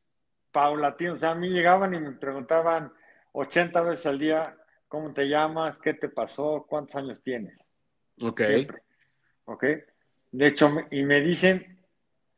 [0.51, 1.15] paulatino.
[1.15, 2.93] O sea, a mí llegaban y me preguntaban,
[3.33, 4.57] 80 veces al día,
[4.89, 5.79] ¿cómo te llamas?
[5.79, 6.67] ¿Qué te pasó?
[6.69, 7.59] ¿Cuántos años tienes?
[8.21, 8.41] Ok.
[9.45, 9.65] Ok.
[10.31, 11.85] De hecho, y me dicen,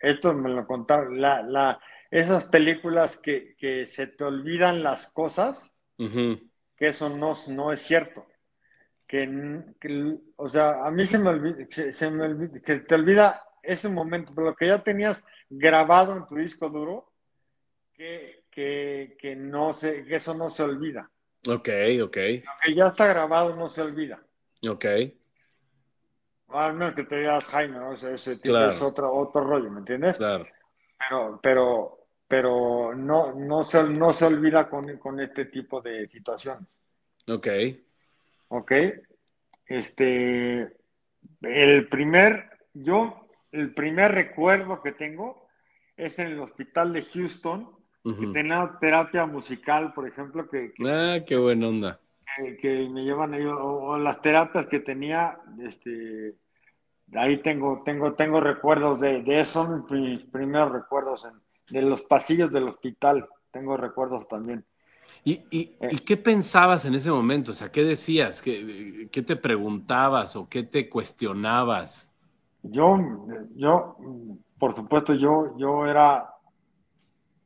[0.01, 1.81] esto me lo contaron, la, la,
[2.11, 8.27] esas películas que, que se te olvidan las cosas, que eso no, no es cierto.
[9.07, 9.29] Que,
[10.37, 14.33] o sea, a mí se me olvida, se, me olvida, que te olvida ese momento,
[14.35, 17.13] pero lo que ya tenías grabado en tu disco duro,
[17.95, 21.11] que, que, no se, que eso no se olvida.
[21.47, 21.69] Ok,
[22.03, 22.17] ok.
[22.17, 24.23] Lo que ya está grabado no se olvida.
[24.69, 24.85] Ok.
[26.49, 27.93] Al menos que te digas Jaime, ¿no?
[27.93, 30.17] ese, es otro, otro rollo, ¿me entiendes?
[30.17, 30.47] Claro.
[30.99, 36.69] Pero, pero, pero no, no, se, no se olvida con, con este tipo de situaciones.
[37.27, 37.49] Ok.
[38.49, 38.73] Ok.
[39.67, 40.77] Este,
[41.43, 45.49] el primer, yo, el primer recuerdo que tengo
[45.97, 51.39] es en el hospital de Houston, que tenía terapia musical, por ejemplo, que, ah, qué
[51.39, 52.01] buena onda.
[52.61, 56.35] Que, me llevan ellos, o, las terapias que tenía, este,
[57.15, 61.27] ahí tengo, tengo, tengo recuerdos de, de eso, mis primeros recuerdos
[61.71, 64.65] de los pasillos del hospital, tengo recuerdos también.
[65.25, 65.89] ¿Y, y, eh.
[65.93, 67.53] ¿Y, qué pensabas en ese momento?
[67.53, 68.43] O sea, ¿qué decías?
[68.43, 72.11] ¿Qué, ¿Qué, te preguntabas o qué te cuestionabas?
[72.63, 72.99] Yo,
[73.55, 73.97] yo,
[74.59, 76.34] por supuesto, yo, yo era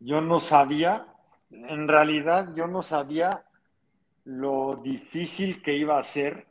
[0.01, 1.07] yo no sabía,
[1.51, 3.45] en realidad yo no sabía
[4.25, 6.47] lo difícil que iba a ser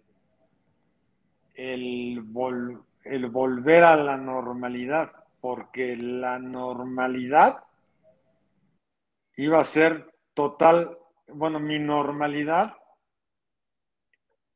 [1.54, 2.24] el,
[3.04, 7.64] el volver a la normalidad, porque la normalidad
[9.36, 12.74] iba a ser total, bueno, mi normalidad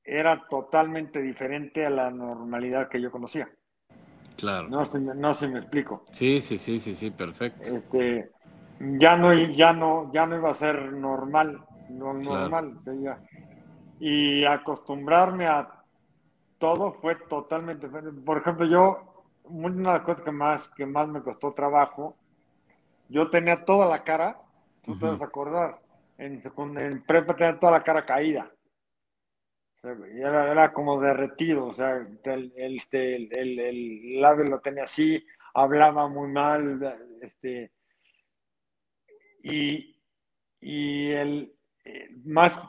[0.04, 3.49] era totalmente diferente a la normalidad que yo conocía.
[4.36, 4.67] Claro.
[4.69, 6.06] No se me, no se me explico.
[6.12, 7.75] Sí, sí, sí, sí, sí, perfecto.
[7.75, 8.32] Este,
[9.00, 12.80] ya no, ya no, ya no iba a ser normal, no normal.
[14.00, 15.70] Y acostumbrarme a
[16.58, 18.22] todo fue totalmente diferente.
[18.22, 22.15] Por ejemplo, yo, una de las cosas que más, que más me costó trabajo,
[23.10, 24.39] yo tenía toda la cara,
[24.84, 25.80] tú te vas a acordar,
[26.17, 26.41] en,
[26.78, 28.50] en prepa tenía toda la cara caída.
[29.84, 36.08] era, era, como derretido, o sea, el, el, el, el, labio lo tenía así, hablaba
[36.08, 36.80] muy mal,
[37.22, 37.72] este,
[39.43, 39.95] y,
[40.60, 42.60] y el, eh, más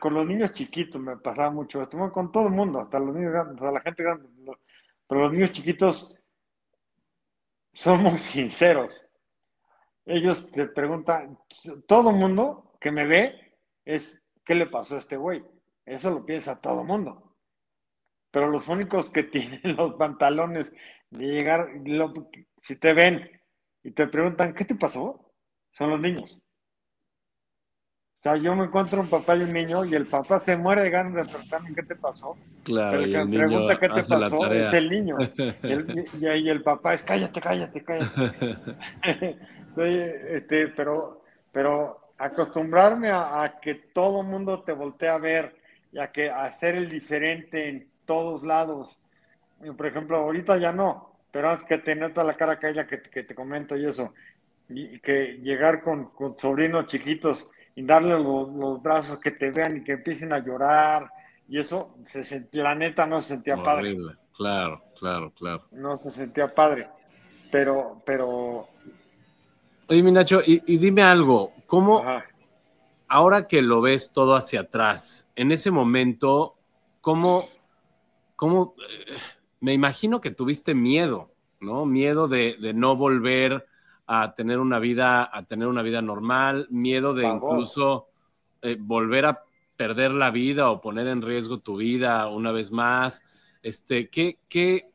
[0.00, 3.32] con los niños chiquitos me pasaba mucho esto, con todo el mundo, hasta los niños
[3.32, 4.28] grandes, hasta la gente grande,
[5.06, 6.14] pero los niños chiquitos
[7.72, 9.04] somos sinceros.
[10.06, 11.38] Ellos te preguntan,
[11.86, 15.44] todo el mundo que me ve es, ¿qué le pasó a este güey?
[15.84, 17.36] Eso lo piensa todo el mundo.
[18.30, 20.72] Pero los únicos que tienen los pantalones
[21.10, 21.68] de llegar,
[22.62, 23.30] si te ven
[23.82, 25.27] y te preguntan, ¿qué te pasó?
[25.78, 26.38] Son los niños.
[28.18, 30.82] O sea, yo me encuentro un papá y un niño y el papá se muere
[30.82, 32.36] de ganas de preguntarme qué te pasó.
[32.64, 35.16] Claro, pero el que me pregunta qué te pasó es el niño.
[36.20, 38.58] y, ahí el papá es cállate, cállate, cállate.
[39.76, 45.54] este, pero, pero acostumbrarme a, que todo mundo te voltee a ver
[45.92, 48.98] y a que a ser el diferente en todos lados.
[49.76, 53.22] Por ejemplo, ahorita ya no, pero antes que tener toda la cara caída que, que
[53.22, 54.12] te comento y eso
[54.68, 59.92] y que llegar con, sobrinos chiquitos y darle los, brazos, que te vean y que
[59.92, 61.10] empiecen a llorar.
[61.48, 63.96] Y eso, se sentía, la neta, no se sentía padre.
[64.36, 65.64] Claro, claro, claro.
[65.72, 66.88] No se sentía padre.
[67.50, 68.68] Pero, pero.
[69.88, 72.04] Oye, mi Nacho, y, dime algo, ¿cómo,
[73.08, 76.56] ahora que lo ves todo hacia atrás, en ese momento,
[77.00, 77.48] cómo,
[78.36, 79.16] cómo, eh,
[79.60, 81.86] me imagino que tuviste miedo, ¿no?
[81.86, 83.66] Miedo de, no volver
[84.08, 88.08] a tener una vida, a tener una vida normal, miedo de incluso
[88.62, 89.44] eh, volver a
[89.76, 93.22] perder la vida o poner en riesgo tu vida una vez más.
[93.62, 94.90] Este, ¿qué, qué,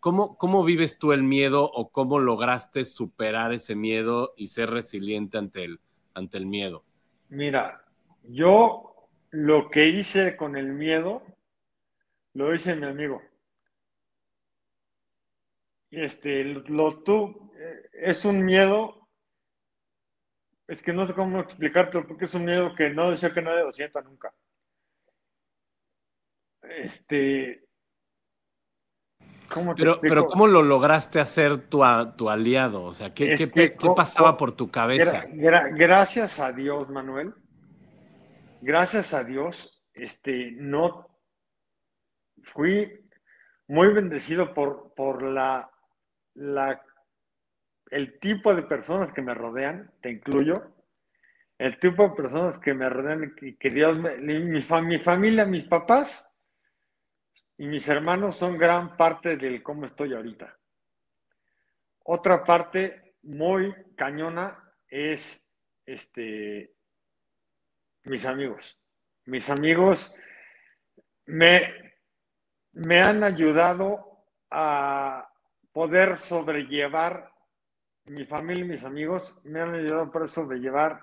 [0.00, 5.36] cómo, ¿Cómo vives tú el miedo o cómo lograste superar ese miedo y ser resiliente
[5.36, 5.78] ante el,
[6.14, 6.84] ante el miedo?
[7.28, 7.84] Mira,
[8.22, 8.94] yo
[9.30, 11.22] lo que hice con el miedo,
[12.32, 13.20] lo hice mi amigo.
[15.96, 19.08] Este, lo tú, eh, es un miedo,
[20.66, 23.62] es que no sé cómo explicarte, porque es un miedo que no deseo que nadie
[23.62, 24.34] lo sienta nunca.
[26.62, 27.68] Este,
[29.52, 31.82] ¿cómo pero, pero ¿cómo lo lograste hacer tu,
[32.16, 32.84] tu aliado?
[32.84, 35.26] O sea, ¿qué, qué, pasaba por tu cabeza?
[35.28, 37.34] gracias a Dios, Manuel.
[38.62, 41.20] Gracias a Dios, este, no
[42.42, 43.06] fui
[43.68, 45.70] muy bendecido por, por la
[46.34, 46.82] la,
[47.90, 50.74] el tipo de personas que me rodean, te incluyo,
[51.58, 55.64] el tipo de personas que me rodean y que Dios, me, mi, mi familia, mis
[55.64, 56.30] papás
[57.56, 60.58] y mis hermanos son gran parte del cómo estoy ahorita.
[62.04, 65.48] Otra parte muy cañona es
[65.86, 66.74] este
[68.04, 68.78] mis amigos.
[69.26, 70.14] Mis amigos
[71.26, 71.62] me,
[72.72, 75.30] me han ayudado a,
[75.74, 77.32] poder sobrellevar,
[78.06, 81.00] mi familia y mis amigos me han ayudado por sobrellevar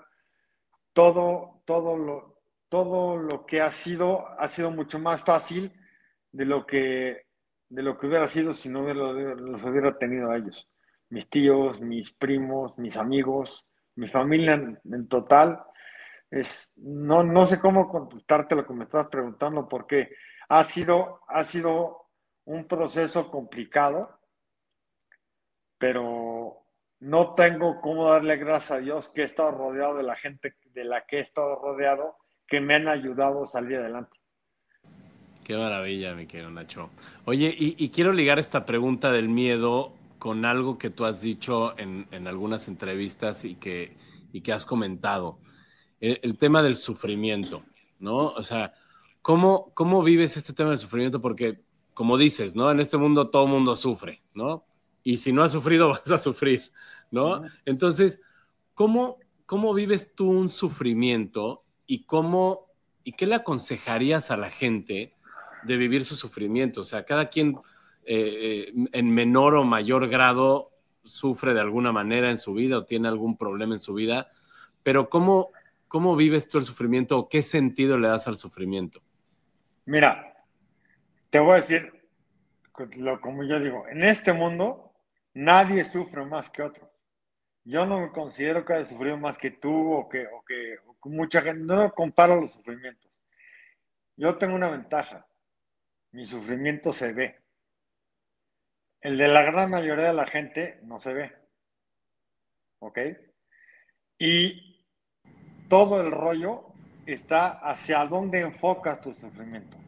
[0.94, 2.38] todo, todo lo,
[2.70, 5.74] todo lo que ha sido, ha sido mucho más fácil
[6.32, 7.26] de lo que,
[7.68, 10.70] de lo que hubiera sido si no los hubiera tenido ellos.
[11.10, 15.62] Mis tíos, mis primos, mis amigos, mi familia en, total.
[16.30, 20.16] Es, no, no sé cómo contestarte lo que me estás preguntando porque
[20.48, 22.06] ha sido, ha sido
[22.46, 24.21] un proceso complicado
[25.82, 26.64] pero
[27.00, 30.86] no tengo cómo darle gracias a Dios que he estado rodeado de la gente de
[30.86, 32.18] la que he estado rodeado
[32.48, 34.20] que me han ayudado a salir adelante.
[35.44, 36.92] Qué maravilla, mi querido Nacho.
[37.26, 42.28] Oye, y, quiero ligar esta pregunta del miedo con algo que tú has dicho en,
[42.28, 43.98] algunas entrevistas y que,
[44.32, 45.40] y que has comentado.
[46.00, 47.64] El, tema del sufrimiento,
[48.00, 48.18] ¿no?
[48.18, 48.74] O sea,
[49.24, 51.22] ¿cómo, ¿cómo vives este tema del sufrimiento?
[51.22, 51.62] Porque,
[51.96, 52.70] como dices, ¿no?
[52.70, 54.66] En este mundo todo mundo sufre, ¿no?
[55.04, 56.72] Y si no has sufrido, vas a sufrir,
[57.10, 57.44] ¿no?
[57.66, 58.22] Entonces,
[58.74, 62.72] ¿cómo, ¿cómo vives tú un sufrimiento y cómo
[63.04, 65.16] y qué le aconsejarías a la gente
[65.64, 66.82] de vivir su sufrimiento?
[66.82, 67.58] O sea, cada quien
[68.06, 70.72] eh, eh, en menor o mayor grado
[71.04, 74.30] sufre de alguna manera en su vida o tiene algún problema en su vida,
[74.84, 75.50] pero ¿cómo,
[75.88, 79.02] cómo vives tú el sufrimiento o qué sentido le das al sufrimiento?
[79.86, 80.36] Mira,
[81.30, 81.92] te voy a decir,
[82.98, 84.91] lo, como yo digo, en este mundo
[85.34, 86.92] Nadie sufre más que otro.
[87.64, 91.42] Yo no me considero que haya sufrido más que tú o que, o que, mucha
[91.42, 91.64] gente.
[91.64, 93.10] No comparo los sufrimientos.
[94.18, 95.26] Yo tengo una ventaja.
[96.12, 97.40] Mi sufrimiento se ve.
[99.00, 101.32] El de la gran mayoría de la gente no se ve.
[102.80, 103.00] ¿Ok?
[104.18, 104.86] Y
[105.70, 106.74] todo el rollo
[107.06, 109.81] está hacia dónde enfocas tu sufrimiento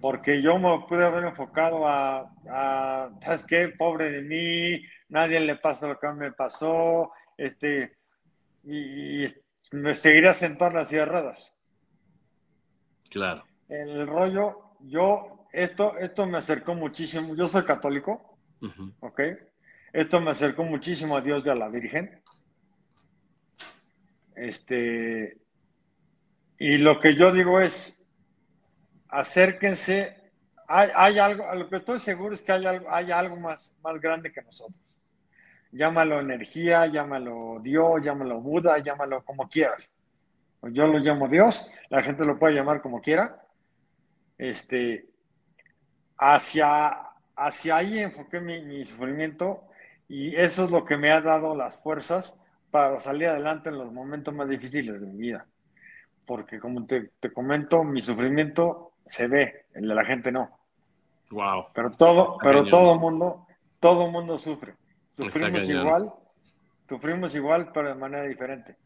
[0.00, 2.30] porque yo me pude haber enfocado a,
[3.20, 3.68] ¿sabes qué?
[3.68, 7.96] Pobre de mí, nadie le pasa lo que me pasó, este,
[8.64, 9.24] y,
[9.72, 11.54] me seguiría sentado en las sierras.
[13.10, 13.44] Claro.
[13.68, 18.38] En el rollo, yo, esto, esto me acercó muchísimo, yo soy católico,
[19.00, 19.20] ¿ok?
[19.92, 22.22] Esto me acercó muchísimo a Dios y a la Virgen.
[24.36, 25.38] Este,
[26.58, 27.97] y lo que yo digo es,
[29.08, 30.16] acérquense.
[30.66, 33.98] Hay, algo, a lo que estoy seguro es que hay algo, hay algo más, más
[34.00, 34.78] grande que nosotros.
[35.72, 39.90] Llámalo energía, llámalo Dios, llámalo Buda, llámalo como quieras.
[40.62, 43.42] Yo lo llamo Dios, la gente lo puede llamar como quiera.
[44.36, 45.08] Este,
[46.18, 46.98] hacia,
[47.36, 49.64] hacia ahí enfoqué mi, mi sufrimiento
[50.08, 52.38] y eso es lo que me ha dado las fuerzas
[52.70, 55.46] para salir adelante en los momentos más difíciles de mi vida.
[56.26, 60.58] Porque como te, te comento, mi sufrimiento se ve, el de la gente no.
[61.30, 61.66] Wow.
[61.74, 63.46] Pero todo, pero todo mundo,
[63.80, 64.74] todo mundo sufre.
[65.16, 66.12] Sufrimos igual,
[66.88, 68.76] sufrimos igual, pero de manera diferente.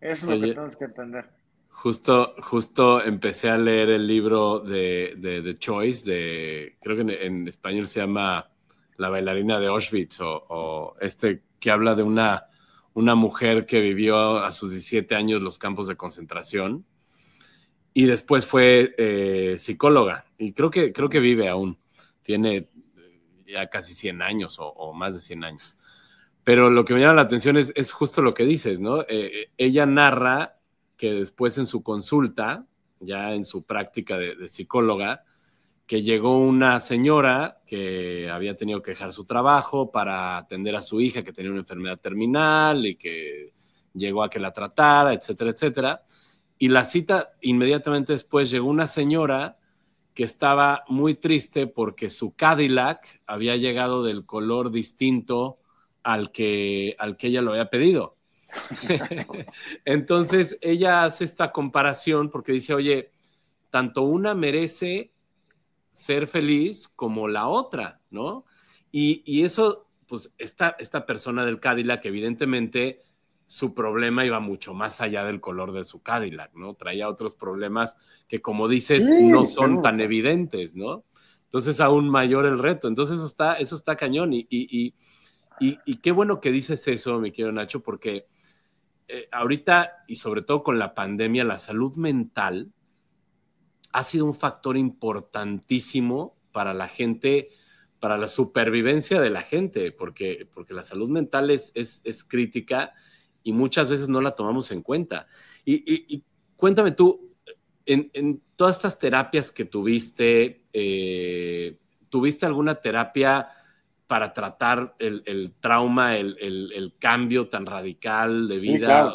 [0.00, 1.30] Eso es lo que tenemos que entender.
[1.70, 7.86] Justo, justo empecé a leer el libro de, de, Choice, de, creo que en, español
[7.86, 8.50] se llama
[8.96, 12.46] La bailarina de Auschwitz, o, este que habla de una,
[12.94, 16.84] una mujer que vivió a sus 17 años los campos de concentración
[17.98, 21.80] y después fue eh, psicóloga y creo que, creo que vive aún,
[22.22, 22.68] tiene
[23.44, 25.76] ya casi 100 años o, más de 100 años.
[26.44, 29.00] Pero lo que me llama la atención es, es justo lo que dices, ¿no?
[29.00, 30.60] Eh, eh, ella narra
[30.96, 32.68] que después en su consulta,
[33.00, 35.24] ya en su práctica de, psicóloga,
[35.84, 41.00] que llegó una señora que había tenido que dejar su trabajo para atender a su
[41.00, 43.54] hija que tenía una enfermedad terminal y que
[43.92, 46.02] llegó a que la tratara, etcétera, etcétera.
[46.58, 49.58] Y la cita inmediatamente después llegó una señora
[50.14, 55.58] que estaba muy triste porque su Cadillac había llegado del color distinto
[56.02, 58.16] al que, al que ella lo había pedido.
[59.84, 63.12] Entonces ella hace esta comparación porque dice, oye,
[63.70, 65.12] tanto una merece
[65.92, 68.44] ser feliz como la otra, ¿no?
[68.90, 73.02] Y, eso, pues esta, esta persona del Cadillac, evidentemente,
[73.48, 76.74] su problema iba mucho más allá del color de su Cadillac, ¿no?
[76.74, 77.96] Traía otros problemas
[78.28, 81.04] que, como dices, no son tan evidentes, ¿no?
[81.46, 82.86] Entonces, aún mayor el reto.
[82.86, 84.32] Entonces, eso está, eso está cañón.
[84.32, 84.94] Y, y,
[85.60, 88.26] y qué bueno que dices eso, mi querido Nacho, porque
[89.10, 92.70] eh, ahorita y sobre todo con la pandemia, la salud mental
[93.90, 97.48] ha sido un factor importantísimo para la gente,
[98.00, 102.92] para la supervivencia de la gente, porque, porque la salud mental es, es, crítica
[103.48, 105.26] y muchas veces no la tomamos en cuenta.
[105.64, 106.22] Y,
[106.54, 107.34] cuéntame tú,
[107.86, 111.78] en, todas estas terapias que tuviste, eh,
[112.10, 113.48] ¿tuviste alguna terapia
[114.06, 119.14] para tratar el, trauma, el, cambio tan radical de vida.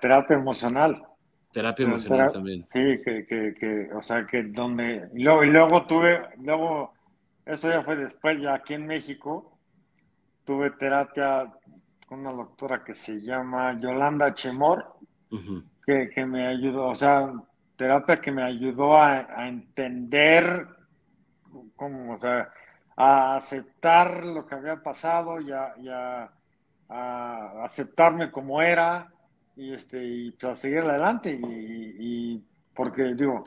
[0.00, 1.02] terapia emocional.
[1.50, 2.64] Terapia emocional también.
[2.68, 5.08] Sí, que, o sea, que donde...
[5.16, 6.94] Y luego, y luego tuve, luego,
[7.44, 9.58] eso ya fue después, ya aquí en México,
[10.44, 11.52] tuve terapia
[12.10, 14.96] una doctora que se llama Yolanda Chemor,
[15.84, 17.32] que, me ayudó, o sea,
[17.76, 20.68] terapia que me ayudó a, a entender
[21.76, 22.50] cómo, o sea,
[22.96, 26.30] a aceptar lo que había pasado y a,
[26.88, 29.12] aceptarme como era
[29.56, 31.36] y, este, y pues, a seguir adelante.
[31.38, 32.42] Y,
[32.74, 33.44] porque, digo,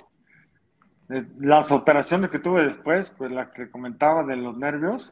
[1.40, 5.12] las operaciones que tuve después, pues la que comentaba de los nervios,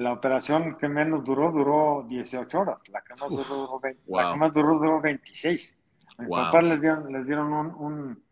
[0.00, 2.78] la operación que menos duró, duró 18 horas.
[2.88, 5.76] La que más, duró, la que más duró, duró 26.
[6.18, 8.22] A mis papás les dieron, les dieron un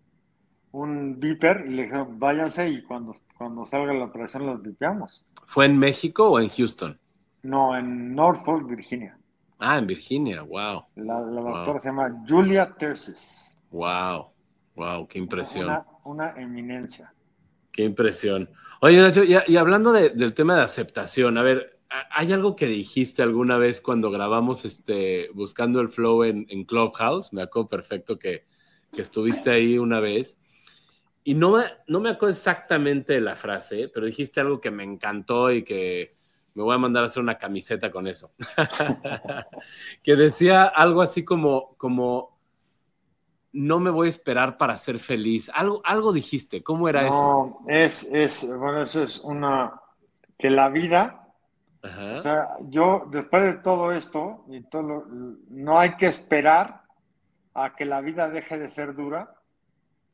[0.73, 5.25] un viper y le dijeron, váyanse y cuando, cuando salga la operación los vipeamos.
[5.47, 6.99] ¿Fue en México o en Houston?
[7.43, 9.17] No, en Norfolk, Virginia.
[9.59, 10.85] Ah, en Virginia, wow.
[10.97, 13.57] La, doctora se llama Julia Terces.
[13.71, 14.31] Wow,
[14.77, 15.83] wow, qué impresión.
[16.05, 17.13] Una, eminencia.
[17.79, 18.51] Qué impresión.
[18.81, 21.79] Oye, Nacho, y, hablando del tema de aceptación, a ver,
[22.11, 27.33] ¿hay algo que dijiste alguna vez cuando grabamos este Buscando el Flow en, Clubhouse?
[27.33, 28.47] Me acuerdo perfecto que,
[28.93, 30.37] que estuviste ahí una vez
[31.23, 34.83] y no me, no me acuerdo exactamente de la frase, pero dijiste algo que me
[34.83, 36.17] encantó y que
[36.55, 38.33] me voy a mandar a hacer una camiseta con eso.
[40.03, 42.38] que decía algo así como, como,
[43.59, 45.51] no me voy a esperar para ser feliz.
[45.53, 47.21] Algo, algo dijiste, ¿cómo era eso?
[47.21, 49.81] No, es, es, bueno, eso es una,
[50.39, 51.27] que la vida,
[51.83, 55.07] o sea, yo después de todo esto, y todo
[55.51, 56.83] no hay que esperar
[57.55, 59.35] a que la vida deje de ser dura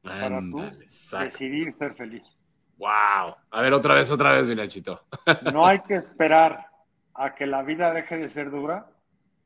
[0.02, 0.62] para tú
[1.18, 2.38] decidir ser feliz.
[2.78, 3.36] Wow.
[3.50, 4.56] A ver, otra vez, otra vez, mi
[5.52, 6.66] no hay que esperar
[7.12, 8.88] a que la vida deje de ser dura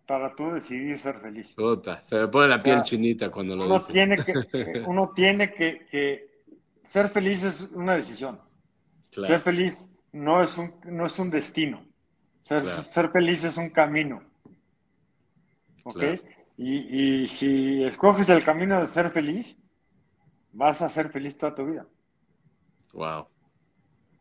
[0.08, 1.52] para tú decidir ser feliz.
[1.54, 3.92] Puta, se me pone la piel chinita cuando lo uno dices.
[3.92, 4.32] Tiene que,
[4.86, 6.30] uno tiene que,
[6.86, 8.40] ser feliz es una decisión.
[9.10, 11.84] Ser feliz no es un, no es un destino.
[12.42, 14.22] Ser, ser feliz es un camino.
[15.84, 16.02] ¿Ok?
[16.56, 19.58] Y, y si escoges el camino de ser feliz,
[20.52, 21.86] vas a ser feliz toda tu vida.
[22.94, 23.28] Wow.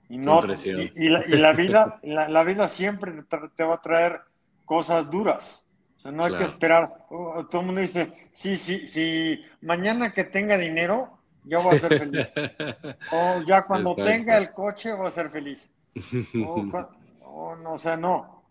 [0.09, 3.23] Y, no, y, la, vida, la, vida siempre
[3.55, 4.21] te, va a traer
[4.65, 5.66] cosas duras.
[6.11, 7.05] No hay que esperar.
[7.09, 11.79] Oh, todo el mundo dice, sí, sí, sí, mañana que tenga dinero, yo voy a
[11.79, 12.33] ser feliz.
[13.11, 15.69] o ya cuando tenga el coche, voy a ser feliz.
[16.45, 18.43] O, no, o sea, no.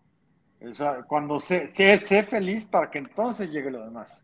[0.61, 4.23] O sea, cuando sé, sé, feliz para que entonces llegue lo demás.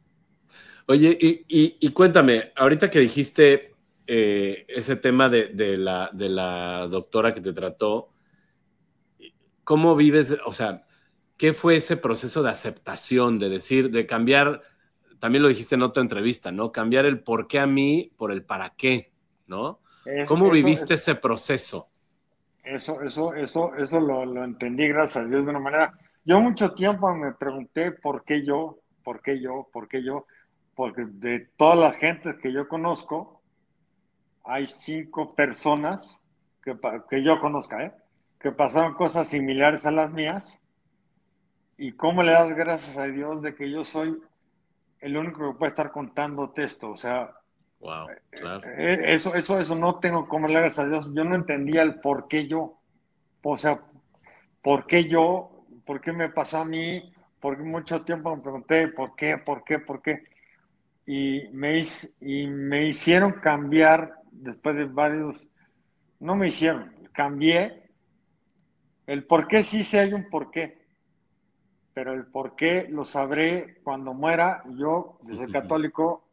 [0.88, 3.76] Oye, y, cuéntame, ahorita que dijiste
[4.06, 8.10] eh, ese tema de, la, de la doctora que te trató,
[9.64, 10.36] ¿cómo vives?
[10.46, 10.84] O sea,
[11.38, 14.62] ¿qué fue ese proceso de aceptación, de decir, de cambiar
[15.24, 16.74] también lo dijiste en otra entrevista, ¿no?
[16.74, 19.14] Cambiar el por qué a mí por el para qué,
[19.48, 19.80] ¿no?
[20.28, 21.88] ¿Cómo viviste ese proceso?
[22.62, 25.94] Eso, eso, eso, eso lo, lo, entendí, gracias a Dios, de una manera.
[26.26, 30.26] Yo mucho tiempo me pregunté por qué yo, por qué yo, por qué yo,
[30.76, 33.42] porque de todas las gentes que yo conozco,
[34.44, 36.20] hay cinco personas
[36.62, 36.78] que,
[37.10, 37.94] que yo conozca, ¿eh?
[38.42, 40.60] que pasaron cosas similares a las mías.
[41.84, 44.18] ¿Y cómo le das gracias a Dios de que yo soy
[45.02, 46.92] el único que puede estar contando texto?
[46.92, 47.36] O sea,
[47.82, 48.70] wow, eh, claro.
[48.70, 51.12] Eh, eso, eso, eso no tengo cómo le gracias a Dios.
[51.14, 52.80] Yo no entendía el por qué yo.
[53.42, 53.82] O sea,
[54.62, 55.66] ¿por qué yo?
[55.86, 57.14] ¿Por qué me pasó a mí?
[57.42, 59.38] Porque mucho tiempo me pregunté, ¿por qué?
[59.38, 59.80] ¿Por qué?
[59.80, 60.24] ¿Por qué?
[61.06, 61.82] Y me,
[62.22, 65.50] y me hicieron cambiar después de varios,
[66.22, 67.84] no me hicieron, cambié
[69.06, 70.83] el por qué sí sé hay un por qué,
[71.94, 74.64] pero el por qué lo sabré cuando muera.
[74.78, 76.28] Yo, soy católico,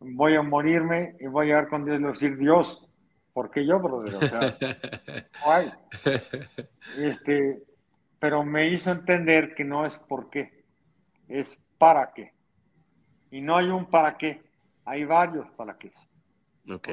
[0.00, 2.86] voy a morirme y voy a llegar con Dios y decir, Dios,
[3.32, 4.14] ¿por qué yo, brother?
[4.16, 4.58] O sea,
[5.44, 5.72] ay.
[6.98, 7.62] Este,
[8.18, 10.64] pero me hizo entender que no es por qué,
[11.28, 12.32] es para qué.
[13.30, 14.42] Y no hay un para qué,
[14.84, 15.90] hay varios para qué.
[16.70, 16.88] Ok.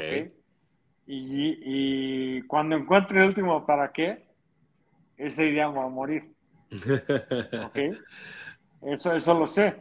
[1.07, 1.57] Y,
[2.38, 4.26] y cuando encuentre el último para qué,
[5.17, 6.34] esa idea va a morir.
[6.72, 7.78] ¿Ok?
[8.82, 9.80] Eso, eso lo sé.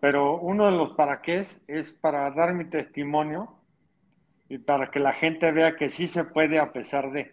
[0.00, 3.58] Pero uno de los para qué es para dar mi testimonio
[4.50, 7.32] y para que la gente vea que sí se puede a pesar de.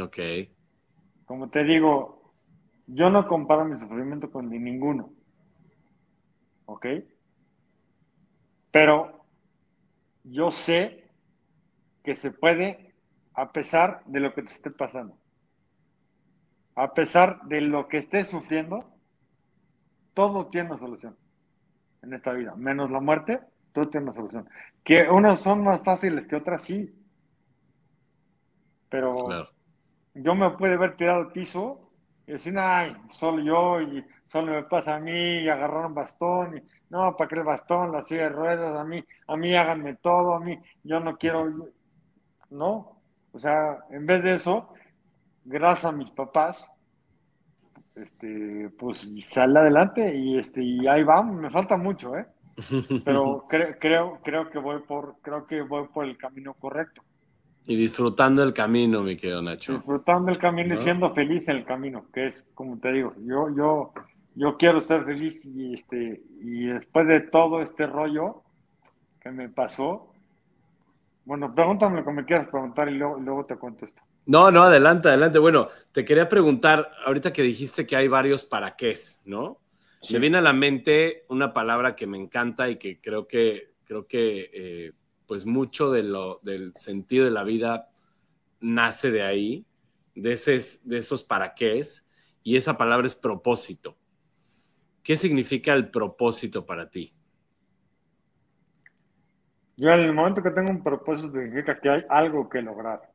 [0.00, 0.18] Ok.
[1.24, 2.32] Como te digo,
[2.86, 5.12] yo no comparo mi sufrimiento con ninguno.
[6.66, 6.86] ¿Ok?
[8.70, 9.24] Pero
[10.22, 11.08] yo sé
[12.04, 12.94] que se puede
[13.34, 15.19] a pesar de lo que te esté pasando
[16.80, 18.90] a pesar de lo que estés sufriendo,
[20.14, 21.14] todo tiene una solución
[22.02, 23.38] en esta vida, menos la muerte,
[23.72, 24.48] todo tiene una solución.
[24.82, 26.90] Que unas son más fáciles que otras, sí.
[28.88, 29.46] Pero
[30.14, 31.92] yo me puede ver tirado al piso
[32.26, 36.56] y decir, ay, solo yo y solo me pasa a mí y agarrar un bastón
[36.56, 39.96] y no, para que el bastón, la silla de ruedas, a mí, a mí háganme
[39.96, 41.68] todo, a mí, yo no quiero,
[42.48, 43.02] no,
[43.32, 44.72] o sea, en vez de eso,
[45.50, 46.66] gracias a mis papás,
[47.96, 52.26] este, pues sale adelante y este, y ahí vamos, me falta mucho, ¿eh?
[53.04, 57.02] Pero creo, creo que voy por, creo que voy por el camino correcto.
[57.66, 59.74] Y disfrutando el camino, mi querido Nacho.
[59.74, 63.54] Disfrutando el camino y siendo feliz en el camino, que es como te digo, yo,
[63.54, 63.92] yo,
[64.34, 68.42] yo quiero ser feliz y este, y después de todo este rollo
[69.20, 70.12] que me pasó,
[71.24, 74.02] bueno, pregúntame lo que me quieras preguntar y luego, luego te contesto.
[74.30, 75.40] No, no, adelante, adelante.
[75.40, 79.58] Bueno, te quería preguntar, ahorita que dijiste que hay varios para qué, ¿no?
[80.08, 84.06] Me viene a la mente una palabra que me encanta y que creo que, creo
[84.06, 84.92] que eh,
[85.26, 87.88] pues mucho de lo, del sentido de la vida
[88.60, 89.66] nace de ahí,
[90.14, 91.84] de, ese, de esos para qué,
[92.44, 93.98] y esa palabra es propósito.
[95.02, 97.12] ¿Qué significa el propósito para ti?
[99.76, 103.09] Yo en el momento que tengo un propósito significa que hay algo que lograr.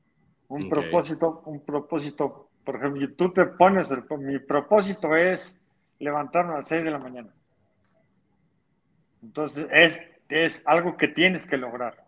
[0.48, 3.90] Un propósito, un propósito, por ejemplo, tú te pones,
[4.20, 5.60] mi propósito es
[6.00, 7.34] levantarme a las 6 de la mañana.
[9.24, 12.06] Entonces, es, es algo que tienes que lograr.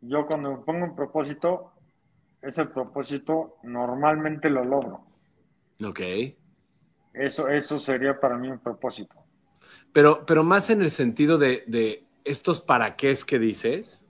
[0.00, 1.72] Yo cuando me pongo un propósito,
[2.40, 5.04] ese propósito normalmente lo logro.
[5.84, 6.00] Ok.
[7.14, 9.14] Eso, eso sería para mí un propósito.
[9.92, 14.04] Pero, pero más en el sentido de, de estos para qué que dices,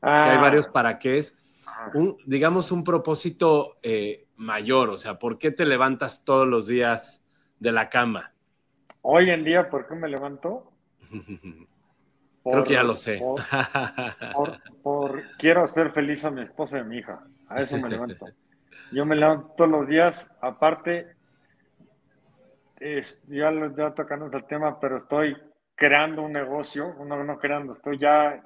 [0.00, 0.40] que hay ah.
[0.40, 1.18] varios para qué
[1.94, 4.90] un, digamos, un propósito eh, mayor?
[4.90, 7.24] O sea, ¿por qué te levantas todos los días
[7.58, 8.32] de la cama?
[9.02, 10.72] Hoy en día, ¿por qué me levanto?
[12.44, 13.22] Creo que ya lo sé.
[14.82, 17.24] Por, quiero hacer feliz a mi esposa y a mi hija.
[17.48, 18.26] A eso me levanto.
[18.92, 20.30] Yo me levanto todos los días.
[20.42, 21.16] Aparte,
[23.28, 25.34] ya, ya tocamos el tema, pero estoy
[25.74, 26.94] creando un negocio.
[27.06, 28.42] No, no creando, estoy ya,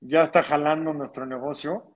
[0.00, 1.94] ya está jalando nuestro negocio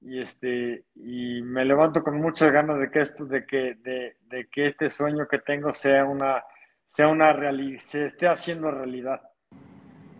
[0.00, 4.66] y este y me levanto con muchas ganas de que esto de que de, que
[4.66, 6.44] este sueño que tengo sea una
[6.86, 9.22] sea una realidad se esté haciendo realidad.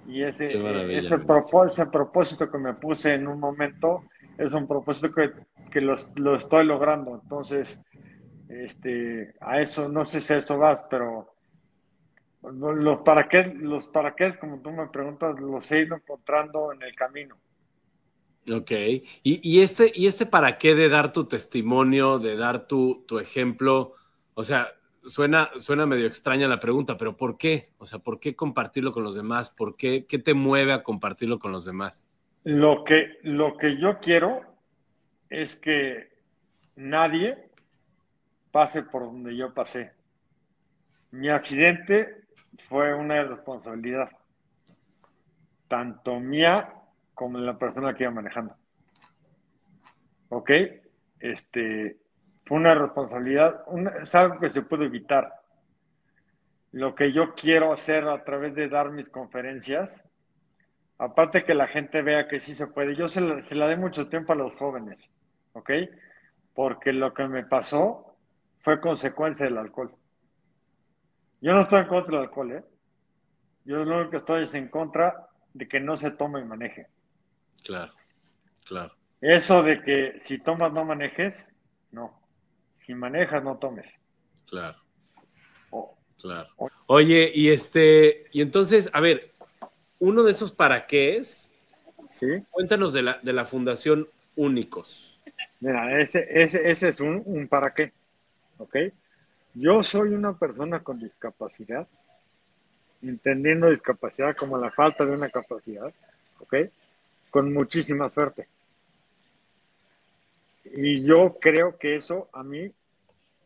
[0.07, 0.47] Y ese
[0.93, 4.05] ese, propósito, propósito que me puse en un momento
[4.39, 5.33] es un propósito que,
[5.71, 7.21] que lo, lo, estoy logrando.
[7.23, 7.81] Entonces
[8.49, 11.35] este a eso no sé si a eso vas pero
[12.43, 16.83] los para qué los para qué como tú me preguntas los he ido encontrando en
[16.83, 17.37] el camino
[18.51, 18.71] Ok,
[19.23, 23.95] y, este, ¿y este para qué de dar tu testimonio, de dar tu, ejemplo?
[24.35, 24.69] O sea,
[25.05, 27.73] suena, suena medio extraña la pregunta, pero ¿por qué?
[27.79, 29.51] O sea, ¿por qué compartirlo con los demás?
[29.51, 30.07] ¿Por qué?
[30.07, 32.09] ¿Qué te mueve a compartirlo con los demás?
[32.45, 34.41] Lo que, lo que yo quiero
[35.29, 36.09] es que
[36.77, 37.51] nadie
[38.51, 39.93] pase por donde yo pasé.
[41.11, 42.23] Mi accidente
[42.69, 44.11] fue una responsabilidad,
[45.69, 46.78] tanto mía
[47.27, 48.55] de la persona que iba manejando.
[50.29, 50.51] ¿Ok?
[51.21, 51.99] Este,
[52.45, 53.65] fue una responsabilidad,
[54.01, 55.33] es algo que se puede evitar.
[56.73, 60.01] Lo que yo quiero hacer a través de dar mis conferencias,
[60.99, 63.77] aparte que la gente vea que sí se puede, yo se la, se la doy
[63.77, 65.11] mucho tiempo a los jóvenes,
[65.55, 65.71] ¿ok?
[66.55, 68.17] Porque lo que me pasó
[68.61, 69.95] fue consecuencia del alcohol.
[71.41, 72.65] Yo no estoy en contra del alcohol, ¿eh?
[73.65, 76.87] Yo lo único que estoy es en contra de que no se tome y maneje.
[77.65, 77.93] Claro,
[78.65, 78.95] claro.
[79.21, 81.49] Eso de que si tomas no manejes,
[81.91, 82.21] no.
[82.87, 83.87] Si manejas, no tomes.
[84.49, 84.79] Claro.
[86.21, 86.49] claro.
[86.87, 89.33] Oye, y este, y entonces, a ver,
[89.99, 91.51] uno de esos para qué es.
[92.09, 92.27] Sí.
[92.51, 95.21] Cuéntanos de la, de la Fundación Únicos.
[95.61, 97.93] Mira, ese, ese, ese es un, un para qué.
[98.59, 98.77] ¿Ok?
[99.55, 101.89] Yo soy una persona con discapacidad,
[103.03, 105.93] entendiendo discapacidad como la falta de una capacidad,
[106.39, 106.55] ¿ok?
[107.31, 108.49] Con muchísima suerte.
[110.65, 112.71] Y yo creo que eso a mí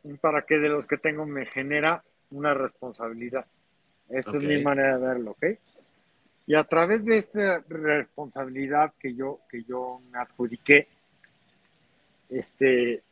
[0.04, 3.46] un para qué de los que tengo me genera una responsabilidad.
[4.08, 5.44] Esa es mi manera de verlo, ¿ok?
[6.46, 10.88] Y a través de esta responsabilidad que yo, que yo me adjudiqué,
[12.28, 13.02] este,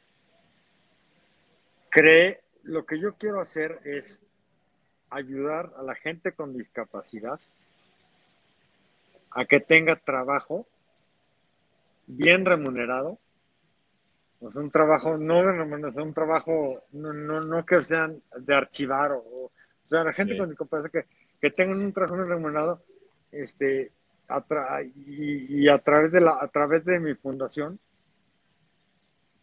[1.88, 4.22] cree, lo que yo quiero hacer es
[5.10, 7.40] ayudar a la gente con discapacidad
[9.30, 10.66] a que tenga trabajo
[12.06, 13.18] bien remunerado
[14.48, 15.40] es un trabajo, no
[15.88, 19.52] es un trabajo, no, no, no que sean de archivar o, o
[19.88, 21.04] sea, la gente con discapacidad que,
[21.40, 22.82] que tengan un trabajo remunerado,
[23.32, 23.92] este,
[25.06, 27.78] y, a través de la, a través de mi fundación,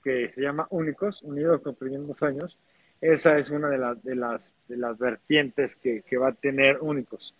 [0.03, 2.57] que se llama Únicos, Unidos Construyendo Sueños,
[2.99, 6.79] esa es una de las, de las, de las vertientes que, que va a tener
[6.81, 7.35] Únicos.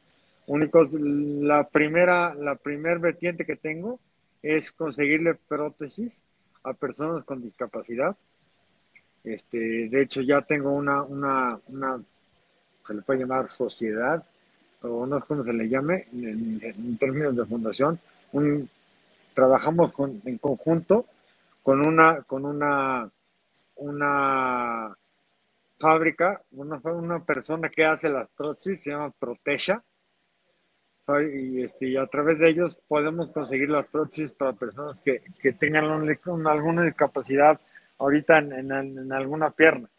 [0.48, 4.00] Únicos, la primera, la primer vertiente que tengo
[4.42, 6.24] es conseguirle prótesis
[6.64, 8.16] a personas con discapacidad.
[9.26, 12.02] Este, de hecho, ya tengo una, una, una,
[12.86, 14.24] se le puede llamar sociedad,
[14.82, 18.00] o no sé cómo se le llame en, términos de fundación.
[18.32, 18.70] Un,
[19.34, 21.08] trabajamos con, en conjunto
[21.62, 23.12] con una, con una,
[23.76, 24.98] una
[25.78, 29.84] fábrica, una, una persona que hace las prótesis, se llama Protesha,
[31.34, 35.54] y, este, y a través de ellos podemos conseguir las prótesis para personas que, que
[35.54, 37.60] tengan alguna discapacidad
[37.98, 39.90] ahorita en, en, alguna pierna.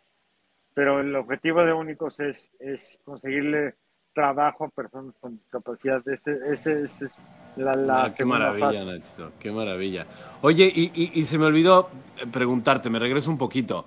[0.75, 3.75] Pero el objetivo de Únicos es, es conseguirle
[4.13, 6.07] trabajo a personas con discapacidad.
[6.07, 7.19] Este, ese, es
[7.57, 10.07] la, la ah, qué maravilla, Nachito, qué maravilla.
[10.43, 11.89] Oye, y, y, y, se me olvidó
[12.31, 13.87] preguntarte, me regreso un poquito.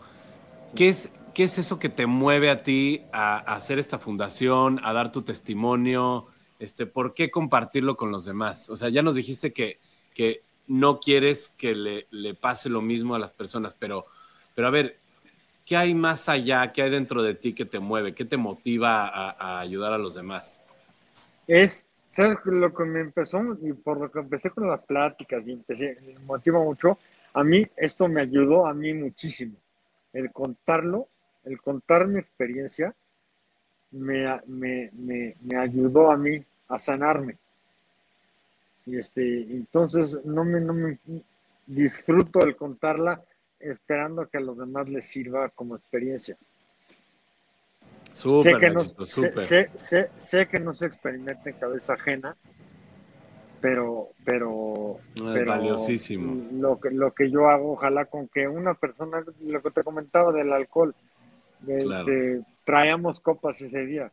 [0.76, 4.82] ¿Qué es, ¿Qué es eso que te mueve a ti a, a hacer esta fundación,
[4.84, 6.30] a dar tu testimonio?
[6.62, 8.70] Este, ¿por qué compartirlo con los demás?
[8.70, 9.80] O sea, ya nos dijiste que,
[10.14, 14.05] que no quieres que le, le, pase lo mismo a las personas, pero,
[14.53, 14.97] pero a ver,
[15.66, 16.72] ¿qué hay más allá?
[16.72, 18.14] ¿Qué hay dentro de ti que te mueve?
[18.14, 20.62] ¿Qué te motiva a, ayudar a los demás?
[21.47, 22.38] Es, ¿sabes?
[22.45, 26.20] Lo que me empezó, y por lo que empecé con las pláticas y empecé, me
[26.20, 26.99] motiva mucho,
[27.34, 29.55] a mí esto me ayudó a mí muchísimo.
[30.14, 31.07] El contarlo,
[31.43, 32.93] el contar mi experiencia,
[33.89, 37.38] me, me, me, me ayudó a mí a sanarme.
[38.86, 40.97] Y este, entonces no me, no me
[41.67, 43.22] disfruto el contarla
[43.59, 46.36] esperando que a los demás les sirva como experiencia.
[48.13, 52.36] sé, que no, sé, sé, sé, que no se experimenta en cabeza ajena,
[53.59, 56.47] pero, pero, valiosísimo.
[56.53, 60.32] Lo que, lo que yo hago, ojalá con que una persona, lo que te comentaba
[60.32, 60.95] del alcohol,
[61.67, 64.11] este, traíamos copas ese día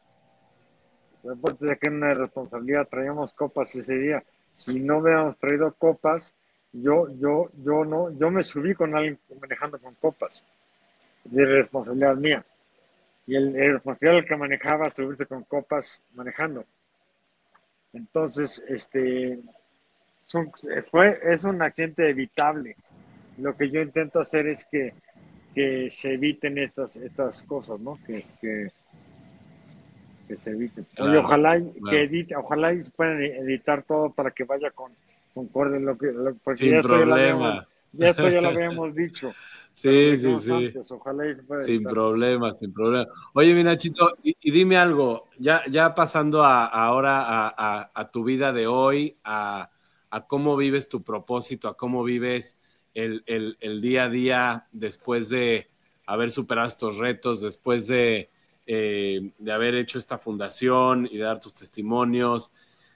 [1.32, 4.22] aparte de que una responsabilidad, traíamos copas ese día.
[4.56, 6.34] Si no hubiéramos traído copas,
[6.72, 10.44] yo, yo, yo no, yo me subí con alguien manejando con copas,
[11.24, 12.44] de responsabilidad mía.
[13.26, 16.64] Y el, responsable que manejaba subirse con copas manejando.
[17.92, 19.38] Entonces, este,
[20.90, 22.76] fue, es un accidente evitable.
[23.38, 24.94] Lo que yo intento hacer es que,
[25.54, 27.98] que se eviten estas, estas cosas, ¿no?
[28.06, 28.72] Que, que,
[30.28, 30.86] que se eviten.
[30.98, 34.92] ojalá que edite, ojalá y se puedan editar todo para que vaya con
[35.34, 36.12] concorde lo que
[36.44, 39.32] porque ya esto, ya, lo habíamos, ya esto ya lo habíamos dicho.
[39.72, 40.72] Sí, sí, sí.
[40.90, 43.06] ojalá y se pueda sin problema, sin problema.
[43.32, 48.52] Oye, mi Nachito, y, dime algo, ya, ya pasando a, ahora a, a, tu vida
[48.52, 49.70] de hoy, a,
[50.26, 52.56] cómo vives tu propósito, a cómo vives
[52.92, 55.70] el, el, el, día a día después de
[56.06, 58.30] haber superado estos retos, después de,
[58.68, 62.52] eh, de haber hecho esta fundación y de dar tus testimonios.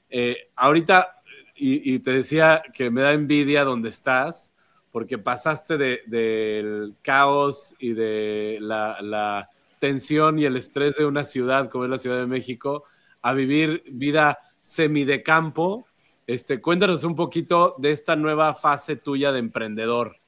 [0.08, 1.22] Eh, ahorita,
[1.56, 4.52] y, y te decía que me da envidia donde estás
[4.92, 9.48] porque pasaste del caos y de la,
[9.80, 12.84] tensión y el estrés de una ciudad como es la Ciudad de México
[13.20, 15.88] a vivir vida semi de campo.
[16.24, 20.18] Este, cuéntanos un poquito de esta nueva fase tuya de emprendedor.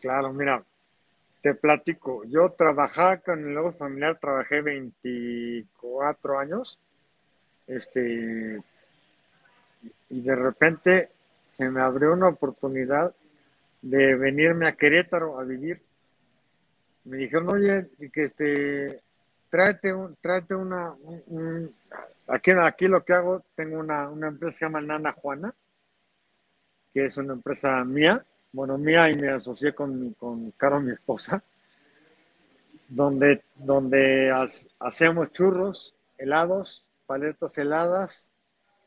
[0.00, 0.64] Claro, mira,
[1.42, 2.24] te platico.
[2.24, 6.78] Yo trabajaba con el nuevo familiar, trabajé 24 años.
[7.66, 8.62] Este,
[10.08, 11.10] y de repente
[11.56, 13.14] se me abrió una oportunidad
[13.82, 15.82] de venirme a Querétaro a vivir.
[17.04, 19.00] Me dijeron, oye, que este,
[19.50, 20.94] tráete, un, tráete una,
[22.28, 25.52] aquí, aquí lo que hago, tengo una, una empresa que se llama Nana Juana,
[26.94, 31.42] que es una empresa mía, bueno, mía y me asocié con, con Caro, mi esposa,
[32.88, 34.30] donde, donde
[34.78, 38.30] hacemos churros, helados, paletas heladas,